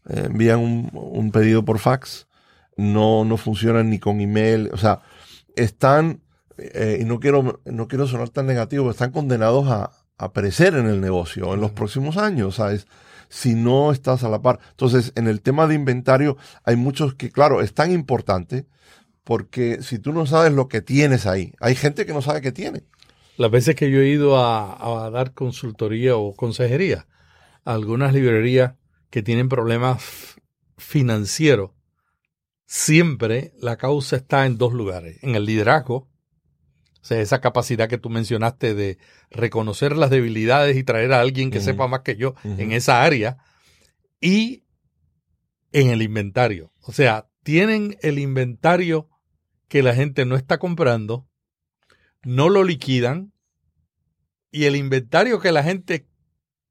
[0.10, 2.28] Eh, envían un, pedido por fax,
[2.76, 5.02] no, no funcionan ni con email, o sea,
[5.56, 6.22] están,
[6.58, 10.88] eh, y no quiero, no quiero sonar tan negativo, están condenados a, a perecer en
[10.88, 12.88] el negocio en los próximos años, ¿sabes?
[13.30, 14.60] Si no estás a la par.
[14.72, 18.68] Entonces, en el tema de inventario, hay muchos que, claro, es tan importante
[19.24, 22.52] porque si tú no sabes lo que tienes ahí, hay gente que no sabe qué
[22.52, 22.84] tiene.
[23.38, 27.08] Las veces que yo he ido a, dar consultoría o consejería
[27.66, 28.76] a algunas librerías
[29.10, 30.36] que tienen problemas
[30.78, 31.72] financieros,
[32.66, 36.08] siempre la causa está en dos lugares, en el liderazgo,
[37.04, 38.98] o sea, esa capacidad que tú mencionaste de
[39.30, 43.38] reconocer las debilidades y traer a alguien que sepa más que yo en esa área,
[44.22, 44.64] y
[45.74, 46.72] en el inventario.
[46.80, 49.10] O sea, tienen el inventario
[49.68, 51.28] que la gente no está comprando
[52.24, 53.34] no lo liquidan
[54.50, 56.08] y el inventario que la gente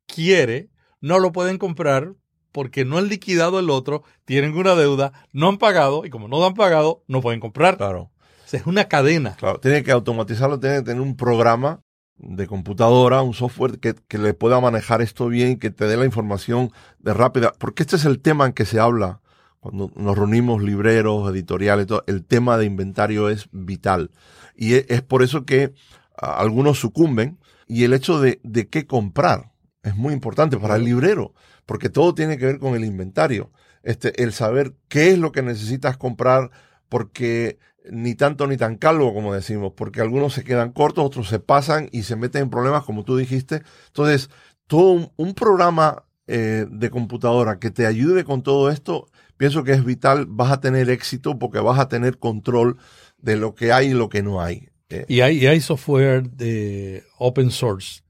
[0.06, 0.70] quiere
[1.00, 2.14] no lo pueden comprar
[2.52, 6.44] porque no han liquidado el otro, tienen una deuda, no han pagado y como no
[6.44, 7.76] han pagado, no pueden comprar.
[7.76, 8.11] Claro.
[8.56, 9.36] Es una cadena.
[9.36, 11.82] Claro, tiene que automatizarlo, tiene que tener un programa
[12.16, 16.04] de computadora, un software que, que, le pueda manejar esto bien, que te dé la
[16.04, 19.20] información de rápida, porque este es el tema en que se habla
[19.62, 24.10] cuando nos reunimos libreros, editoriales, todo, el tema de inventario es vital.
[24.56, 25.72] Y e, es por eso que
[26.16, 27.38] algunos sucumben
[27.68, 29.52] y el hecho de, de qué comprar
[29.84, 31.32] es muy importante para el librero,
[31.64, 33.52] porque todo tiene que ver con el inventario.
[33.84, 36.50] Este, el saber qué es lo que necesitas comprar,
[36.88, 37.58] porque
[37.90, 41.88] ni tanto ni tan calvo, como decimos, porque algunos se quedan cortos, otros se pasan
[41.92, 43.62] y se meten en problemas, como tú dijiste.
[43.88, 44.30] Entonces,
[44.66, 49.84] todo un, programa eh, de computadora que te ayude con todo esto, pienso que es
[49.84, 52.78] vital, vas a tener éxito porque vas a tener control
[53.18, 54.68] de lo que hay y lo que no hay.
[54.88, 58.02] Eh, y hay, hay software de open source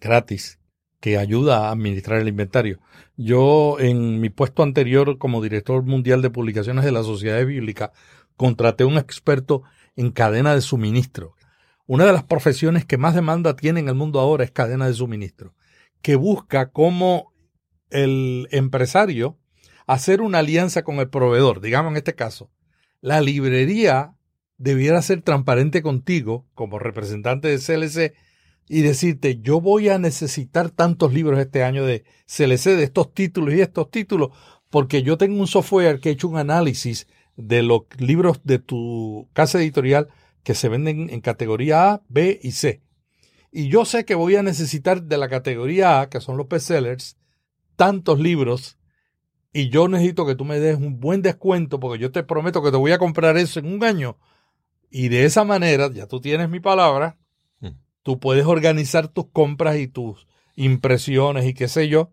[0.00, 0.58] gratis
[1.00, 2.78] que ayuda a administrar el inventario.
[3.16, 7.92] Yo en mi puesto anterior como director mundial de publicaciones de la Sociedad Bíblica
[8.40, 9.64] contraté un experto
[9.96, 11.34] en cadena de suministro.
[11.84, 14.94] Una de las profesiones que más demanda tiene en el mundo ahora es cadena de
[14.94, 15.54] suministro,
[16.00, 17.34] que busca cómo
[17.90, 19.36] el empresario
[19.86, 21.60] hacer una alianza con el proveedor.
[21.60, 22.50] Digamos en este caso,
[23.02, 24.14] la librería
[24.56, 28.14] debiera ser transparente contigo como representante de CLC
[28.70, 33.52] y decirte, yo voy a necesitar tantos libros este año de CLC, de estos títulos
[33.52, 34.30] y estos títulos,
[34.70, 37.06] porque yo tengo un software que ha hecho un análisis
[37.42, 40.08] de los libros de tu casa editorial
[40.42, 42.82] que se venden en categoría A, B y C.
[43.52, 47.16] Y yo sé que voy a necesitar de la categoría A, que son los bestsellers,
[47.76, 48.78] tantos libros
[49.52, 52.70] y yo necesito que tú me des un buen descuento porque yo te prometo que
[52.70, 54.16] te voy a comprar eso en un año
[54.90, 57.16] y de esa manera, ya tú tienes mi palabra,
[57.60, 57.70] mm.
[58.02, 60.26] tú puedes organizar tus compras y tus
[60.56, 62.10] impresiones y qué sé yo,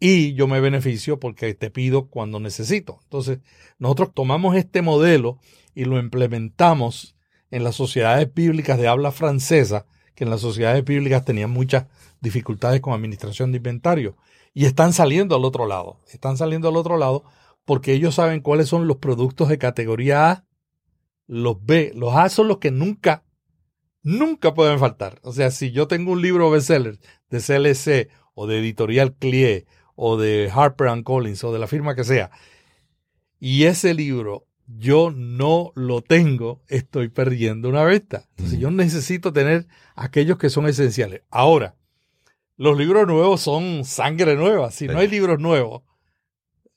[0.00, 3.00] y yo me beneficio porque te pido cuando necesito.
[3.04, 3.40] Entonces,
[3.78, 5.38] nosotros tomamos este modelo
[5.74, 7.16] y lo implementamos
[7.50, 11.86] en las sociedades bíblicas de habla francesa, que en las sociedades bíblicas tenían muchas
[12.20, 14.16] dificultades con administración de inventario.
[14.54, 16.00] Y están saliendo al otro lado.
[16.12, 17.24] Están saliendo al otro lado
[17.64, 20.44] porque ellos saben cuáles son los productos de categoría A
[21.26, 23.22] los B, los A son los que nunca,
[24.02, 25.20] nunca pueden faltar.
[25.22, 26.98] O sea, si yo tengo un libro bestseller
[27.28, 29.66] de CLC o de Editorial Clie
[30.02, 32.30] o de Harper and Collins o de la firma que sea,
[33.38, 38.24] y ese libro yo no lo tengo, estoy perdiendo una venta.
[38.30, 41.20] Entonces yo necesito tener aquellos que son esenciales.
[41.28, 41.76] Ahora,
[42.56, 44.70] los libros nuevos son sangre nueva.
[44.70, 45.82] Si no hay libros nuevos,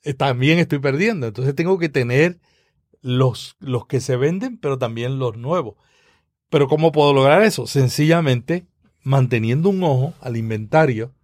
[0.02, 1.26] eh, también estoy perdiendo.
[1.26, 2.40] Entonces tengo que tener
[3.00, 5.76] los, los que se venden, pero también los nuevos.
[6.50, 7.66] Pero ¿cómo puedo lograr eso?
[7.66, 8.66] Sencillamente
[9.02, 11.14] manteniendo un ojo al inventario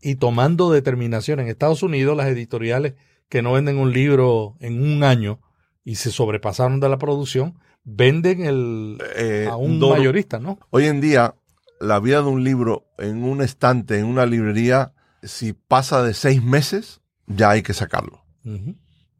[0.00, 1.40] y tomando determinación.
[1.40, 2.94] En Estados Unidos, las editoriales
[3.28, 5.40] que no venden un libro en un año
[5.84, 10.58] y se sobrepasaron de la producción, venden el, Eh, a un mayorista, ¿no?
[10.70, 11.34] Hoy en día,
[11.80, 14.92] la vida de un libro en un estante, en una librería,
[15.22, 18.24] si pasa de seis meses, ya hay que sacarlo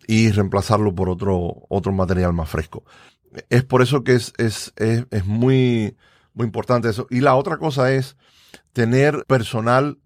[0.06, 2.84] y reemplazarlo por otro, otro material más fresco.
[3.50, 5.96] Es por eso que es, es, es, es muy,
[6.32, 7.08] muy importante eso.
[7.10, 8.16] Y la otra cosa es
[8.72, 9.98] tener personal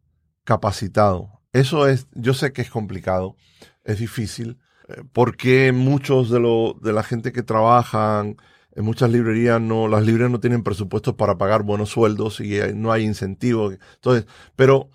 [0.44, 1.40] capacitado.
[1.52, 3.36] Eso es, yo sé que es complicado,
[3.84, 8.36] es difícil, eh, porque muchos de, lo, de la gente que trabajan
[8.72, 12.92] en muchas librerías no, las librerías no tienen presupuestos para pagar buenos sueldos y no
[12.92, 13.72] hay incentivo.
[13.72, 14.88] Entonces, pero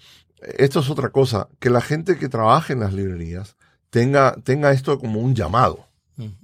[0.58, 3.58] esto es otra cosa, que la gente que trabaja en las librerías
[3.90, 5.88] tenga, tenga esto como un llamado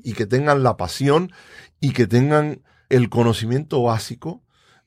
[0.04, 1.32] y que tengan la pasión
[1.80, 4.42] y que tengan el conocimiento básico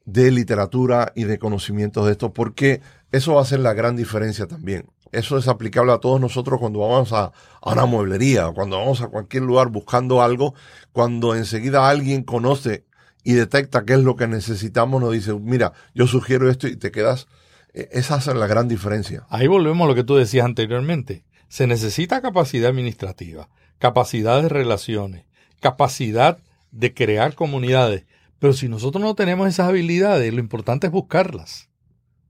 [0.04, 2.82] de literatura y de conocimientos de esto, porque
[3.14, 4.86] eso va a ser la gran diferencia también.
[5.12, 9.44] Eso es aplicable a todos nosotros cuando vamos a, una mueblería, cuando vamos a cualquier
[9.44, 10.54] lugar buscando algo,
[10.92, 12.84] cuando enseguida alguien conoce
[13.22, 16.90] y detecta qué es lo que necesitamos, nos dice, mira, yo sugiero esto y te
[16.90, 17.28] quedas.
[17.72, 19.24] eh, Esa es la gran diferencia.
[19.28, 21.24] Ahí volvemos a lo que tú decías anteriormente.
[21.48, 23.48] Se necesita capacidad administrativa,
[23.78, 25.24] capacidad de relaciones,
[25.60, 26.38] capacidad
[26.72, 28.04] de crear comunidades.
[28.40, 31.68] Pero si nosotros no tenemos esas habilidades, lo importante es buscarlas.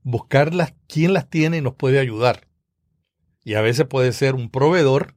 [0.05, 2.47] Buscarlas, quién las tiene y nos puede ayudar.
[3.43, 5.15] Y a veces puede ser un proveedor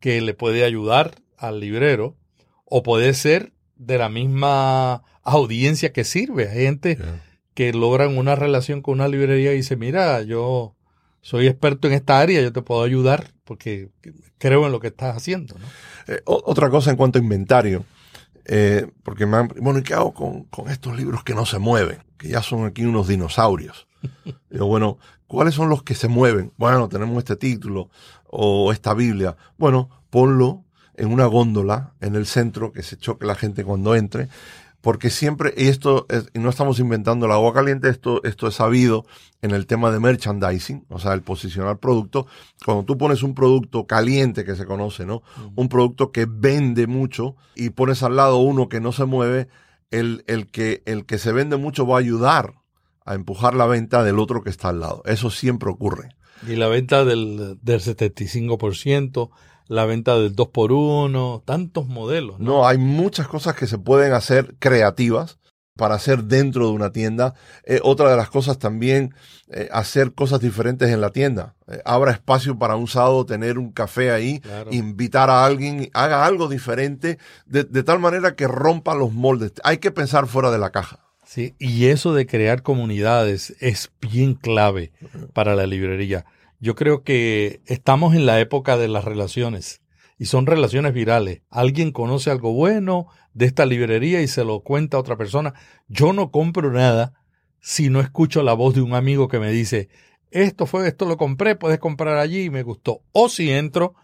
[0.00, 2.16] que le puede ayudar al librero,
[2.64, 6.48] o puede ser de la misma audiencia que sirve.
[6.48, 6.98] Hay gente
[7.54, 10.74] que logran una relación con una librería y dice, mira, yo
[11.20, 13.90] soy experto en esta área, yo te puedo ayudar porque
[14.38, 15.56] creo en lo que estás haciendo.
[15.58, 16.14] ¿no?
[16.14, 17.84] Eh, otra cosa en cuanto a inventario,
[18.44, 21.58] eh, porque me han, bueno, ¿y qué hago con, con estos libros que no se
[21.58, 21.98] mueven?
[22.16, 23.87] Que ya son aquí unos dinosaurios.
[24.50, 26.52] Digo, bueno, ¿cuáles son los que se mueven?
[26.56, 27.90] Bueno, tenemos este título
[28.26, 29.36] o esta Biblia.
[29.56, 34.28] Bueno, ponlo en una góndola en el centro, que se choque la gente cuando entre,
[34.80, 38.54] porque siempre, y esto, es- y no estamos inventando el agua caliente, esto, esto es
[38.54, 39.04] sabido
[39.42, 42.26] en el tema de merchandising, o sea, el posicionar producto.
[42.64, 45.22] Cuando tú pones un producto caliente que se conoce, ¿no?
[45.56, 49.48] Un producto que vende mucho y pones al lado uno que no se mueve,
[49.90, 52.54] el, el, que, el que se vende mucho va a ayudar
[53.10, 55.02] a empujar la venta del otro que está al lado.
[55.06, 56.10] Eso siempre ocurre.
[56.46, 59.30] Y la venta del, del 75%,
[59.68, 62.38] la venta del 2 por 1 tantos modelos.
[62.38, 62.46] ¿no?
[62.46, 65.38] No, hay muchas cosas que se pueden hacer creativas
[65.76, 67.34] para hacer dentro de una tienda.
[67.64, 69.14] Eh, otra de las cosas también,
[69.48, 71.54] eh, hacer cosas diferentes en la tienda.
[71.68, 74.70] Eh, abra espacio para un sábado tener un café ahí, Claro.
[74.72, 79.52] invitar a alguien, haga algo diferente, de, de tal manera que rompa los moldes.
[79.62, 81.07] Hay que pensar fuera de la caja.
[81.28, 84.92] Sí, y eso de crear comunidades es bien clave
[85.34, 86.24] para la librería.
[86.58, 89.82] Yo creo que estamos en la época de las relaciones
[90.18, 91.42] y son relaciones virales.
[91.50, 95.52] Alguien conoce algo bueno de esta librería y se lo cuenta a otra persona.
[95.86, 97.12] Yo no compro nada
[97.60, 99.90] si no escucho la voz de un amigo que me dice,
[100.30, 103.02] esto fue, esto lo compré, puedes comprar allí y me gustó.
[103.12, 103.94] O si entro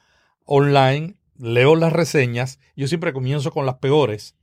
[0.45, 4.37] online, leo las reseñas, yo siempre comienzo con las peores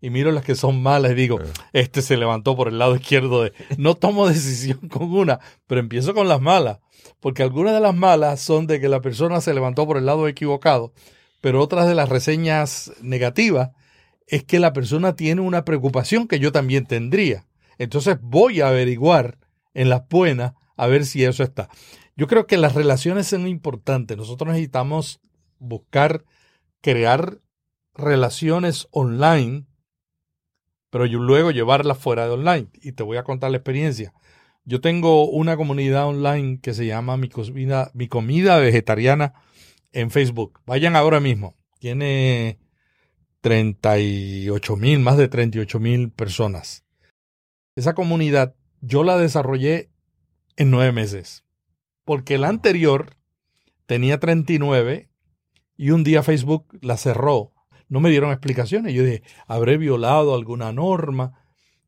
[0.00, 1.38] y miro las que son malas y digo,
[1.72, 3.52] este se levantó por el lado izquierdo de...
[3.76, 6.78] No tomo decisión con una, pero empiezo con las malas,
[7.20, 10.26] porque algunas de las malas son de que la persona se levantó por el lado
[10.28, 10.92] equivocado,
[11.40, 13.70] pero otras de las reseñas negativas
[14.26, 17.46] es que la persona tiene una preocupación que yo también tendría.
[17.78, 19.38] Entonces voy a averiguar
[19.74, 21.68] en las buenas a ver si eso está.
[22.16, 24.16] Yo creo que las relaciones son importantes.
[24.16, 25.20] Nosotros necesitamos
[25.58, 26.24] buscar
[26.80, 27.38] crear
[27.94, 29.66] relaciones online
[30.90, 32.68] pero yo luego llevarla fuera de online.
[32.82, 34.12] Y te voy a contar la experiencia.
[34.64, 39.34] Yo tengo una comunidad online que se llama Mi Comida, Mi Comida Vegetariana
[39.92, 40.60] en Facebook.
[40.66, 41.54] Vayan ahora mismo.
[41.78, 42.58] Tiene
[43.40, 46.84] 38 mil, más de 38 mil personas.
[47.76, 49.90] Esa comunidad yo la desarrollé
[50.56, 51.44] en nueve meses.
[52.04, 53.16] Porque la anterior
[53.86, 55.08] tenía 39
[55.76, 57.52] y un día Facebook la cerró
[57.90, 58.94] no me dieron explicaciones.
[58.94, 61.44] Yo dije, ¿habré violado alguna norma?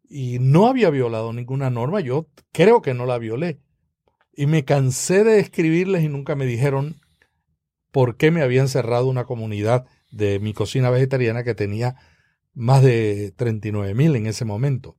[0.09, 2.01] Y no había violado ninguna norma.
[2.01, 3.61] Yo creo que no la violé.
[4.35, 6.97] Y me cansé de escribirles y nunca me dijeron
[7.93, 11.95] por qué me habían cerrado una comunidad de mi cocina vegetariana que tenía
[12.53, 14.97] más de 39 mil en ese momento.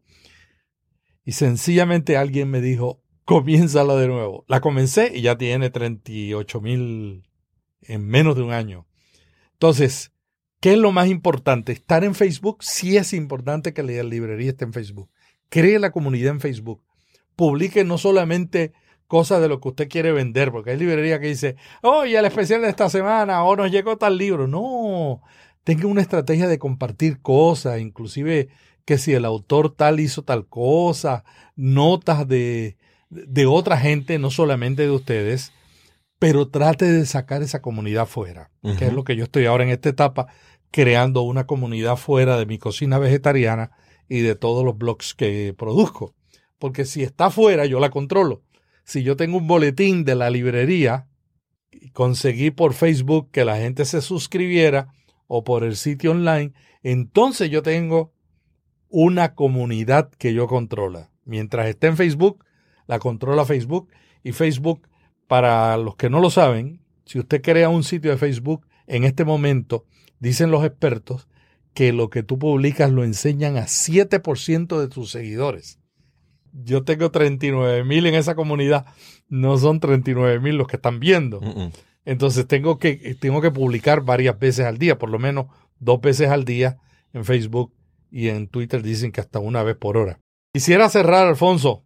[1.26, 4.46] Y sencillamente alguien me dijo, comiénzala de nuevo.
[4.48, 7.24] La comencé y ya tiene 38 mil
[7.82, 8.88] en menos de un año.
[9.52, 10.13] Entonces,
[10.64, 11.74] ¿Qué es lo más importante?
[11.74, 12.64] Estar en Facebook.
[12.64, 15.10] Sí es importante que la librería esté en Facebook.
[15.50, 16.82] Cree la comunidad en Facebook.
[17.36, 18.72] Publique no solamente
[19.08, 22.62] cosas de lo que usted quiere vender, porque hay librerías que dice, oye, el especial
[22.62, 24.48] de esta semana, o nos llegó tal libro.
[24.48, 25.22] No,
[25.66, 28.48] tenga una estrategia de compartir cosas, inclusive
[28.86, 31.26] que si el autor tal hizo tal cosa,
[31.58, 32.78] notas de,
[33.10, 35.52] de otra gente, no solamente de ustedes,
[36.24, 38.50] pero trate de sacar esa comunidad fuera,
[38.80, 40.28] que es lo que yo estoy ahora en esta etapa,
[40.74, 43.70] creando una comunidad fuera de mi cocina vegetariana
[44.10, 46.16] y de todos los blogs que produzco.
[46.58, 48.42] Porque si está fuera, yo la controlo.
[48.84, 51.08] Si yo tengo un boletín de la librería,
[51.94, 54.92] conseguí por Facebook que la gente se suscribiera
[55.28, 58.12] o por el sitio online, entonces yo tengo
[58.90, 61.12] una comunidad que yo controla.
[61.24, 62.44] Mientras esté en Facebook,
[62.88, 63.90] la controla Facebook
[64.24, 64.88] y Facebook
[65.28, 69.24] para los que no lo saben, si usted crea un sitio de Facebook, en este
[69.24, 69.86] momento,
[70.24, 71.28] dicen los expertos,
[71.74, 75.80] que lo que tú publicas lo enseñan a 7% de tus seguidores.
[76.54, 78.86] Yo tengo 39 mil en esa comunidad,
[79.28, 81.42] no son 39 mil los que están viendo.
[82.06, 85.48] Entonces tengo que, tengo que publicar varias veces al día, por lo menos
[85.80, 86.78] dos veces al día
[87.12, 87.74] en Facebook
[88.10, 90.20] y en Twitter dicen que hasta una vez por hora.
[90.54, 91.84] Quisiera cerrar, Alfonso.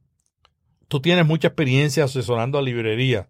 [0.88, 3.30] Tú tienes mucha experiencia asesorando a librería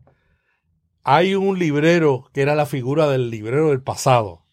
[1.10, 4.46] hay un librero que era la figura del librero del pasado,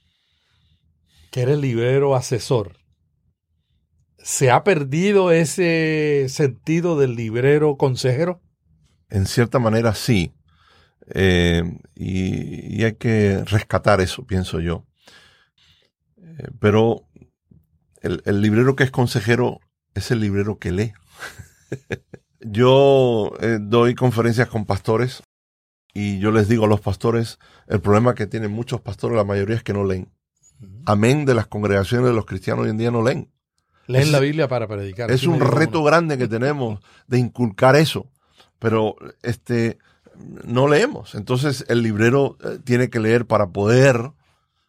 [1.34, 2.76] que era el librero asesor.
[4.18, 8.40] ¿Se ha perdido ese sentido del librero consejero?
[9.10, 10.32] En cierta manera sí.
[11.12, 11.64] Eh,
[11.96, 14.86] y, hay que rescatar eso, pienso yo.
[16.18, 17.08] Eh, pero
[18.00, 19.58] el, librero que es consejero
[19.94, 20.92] es el librero que lee.
[22.38, 25.24] yo eh, doy conferencias con pastores
[25.92, 29.56] y yo les digo a los pastores, el problema que tienen muchos pastores, la mayoría
[29.56, 30.13] es que no leen.
[30.86, 33.30] Amén de las congregaciones de los cristianos hoy en día no leen.
[33.86, 35.10] Leen la Biblia para predicar.
[35.10, 38.10] Es un reto grande que tenemos de inculcar eso,
[38.58, 39.78] pero este
[40.44, 41.14] no leemos.
[41.14, 44.12] Entonces el librero eh, tiene que leer para poder,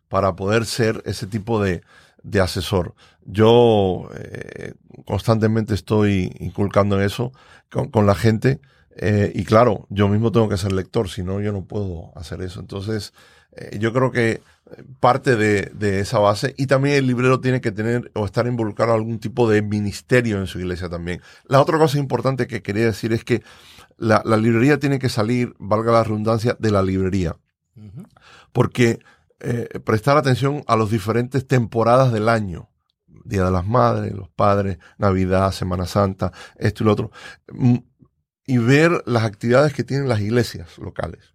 [0.09, 1.81] para poder ser ese tipo de,
[2.23, 2.93] de asesor.
[3.23, 4.73] Yo eh,
[5.05, 7.31] constantemente estoy inculcando en eso
[7.69, 8.59] con, con la gente
[8.95, 12.41] eh, y claro, yo mismo tengo que ser lector, si no, yo no puedo hacer
[12.41, 12.61] eso.
[12.61, 13.13] Entonces,
[13.55, 14.41] eh, yo creo que
[14.99, 18.99] parte de, esa base y también el librero tiene que tener o estar involucrado en
[18.99, 21.21] algún tipo de ministerio en su iglesia también.
[21.45, 23.43] La otra cosa importante que quería decir es que
[23.97, 27.37] la, librería tiene que salir, valga la redundancia, de la librería.
[28.51, 28.99] Porque
[29.39, 32.69] eh, prestar atención a las diferentes temporadas del año.
[33.25, 37.11] Día de las Madres, los Padres, Navidad, Semana Santa, esto y lo otro
[38.47, 41.34] y ver las actividades que tienen las iglesias locales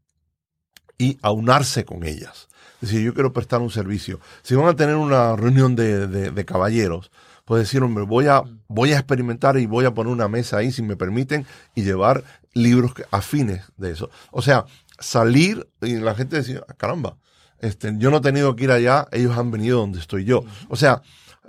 [1.01, 2.49] y aunarse con ellas.
[2.83, 4.21] Es decir, yo quiero prestar un servicio.
[4.43, 7.11] Si van a tener una reunión de, caballeros,
[7.47, 10.71] pues decir, hombre, voy a, voy a experimentar y voy a poner una mesa ahí,
[10.71, 12.23] si me permiten, y llevar
[12.53, 14.11] libros afines de eso.
[14.31, 14.67] O sea,
[14.99, 17.17] salir y la gente decir, ah, caramba,
[17.61, 20.45] este, yo no he tenido que ir allá, ellos han venido donde estoy yo.
[20.69, 21.01] O sea,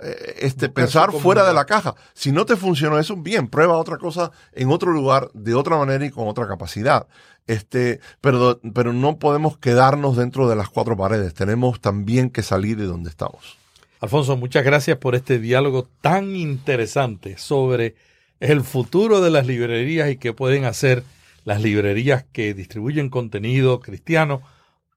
[0.02, 1.94] eh, este, pensar fuera de la caja.
[2.12, 6.04] Si no te funcionó eso, bien, prueba otra cosa en otro lugar, de otra manera
[6.04, 7.06] y con otra capacidad.
[7.46, 11.34] Este, pero, pero no podemos quedarnos dentro de las cuatro paredes.
[11.34, 13.58] Tenemos también que salir de donde estamos.
[14.00, 17.94] Alfonso, muchas gracias por este diálogo tan interesante sobre
[18.40, 21.04] el futuro de las librerías y qué pueden hacer
[21.44, 24.42] las librerías que distribuyen contenido cristiano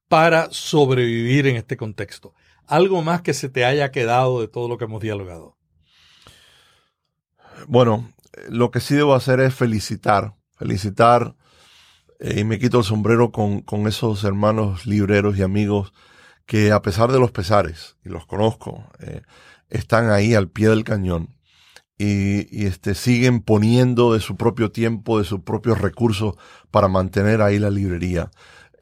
[0.08, 2.34] para sobrevivir en este contexto
[2.68, 5.58] algo más que se te haya quedado de todo lo que hemos dialogado.
[7.68, 8.12] Bueno,
[8.50, 11.36] lo que sí debo hacer es felicitar, felicitar
[12.20, 15.94] eh, y me quito el sombrero con, esos hermanos libreros y amigos
[16.46, 19.22] que a pesar de los pesares, y los conozco, eh,
[19.70, 21.36] están ahí al pie del cañón
[21.98, 26.36] y, este, siguen poniendo de su propio tiempo, de sus propios recursos
[26.72, 28.32] para mantener ahí la librería.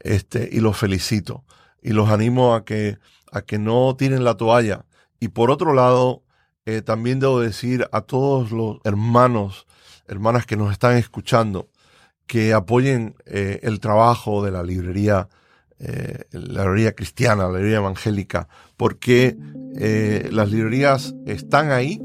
[0.00, 1.44] Este, y los felicito
[1.84, 2.98] y los animo a que
[3.34, 4.86] a que no tiren la toalla.
[5.18, 6.22] Y por otro lado,
[6.66, 9.66] eh, también debo decir a todos los hermanos,
[10.06, 11.68] hermanas que nos están escuchando,
[12.26, 15.28] que apoyen eh, el trabajo de la librería,
[15.80, 19.36] eh, la librería cristiana, la librería evangélica, porque
[20.30, 22.00] las librerías están ahí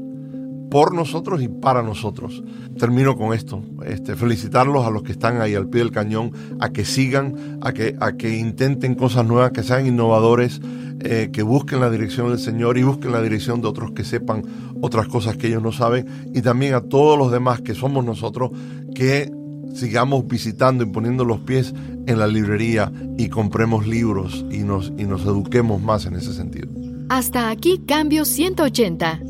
[0.70, 2.42] por nosotros y para nosotros.
[2.78, 3.62] Termino con esto.
[3.84, 7.72] Este, felicitarlos a los que están ahí al pie del cañón, a que sigan, a
[7.72, 10.60] que, a que intenten cosas nuevas, que sean innovadores,
[11.00, 14.42] eh, que busquen la dirección del Señor y busquen la dirección de otros que sepan
[14.80, 16.06] otras cosas que ellos no saben.
[16.32, 18.50] Y también a todos los demás que somos nosotros,
[18.94, 19.30] que
[19.74, 21.74] sigamos visitando y poniendo los pies
[22.06, 26.68] en la librería y compremos libros y nos, y nos eduquemos más en ese sentido.
[27.08, 29.29] Hasta aquí Cambio 180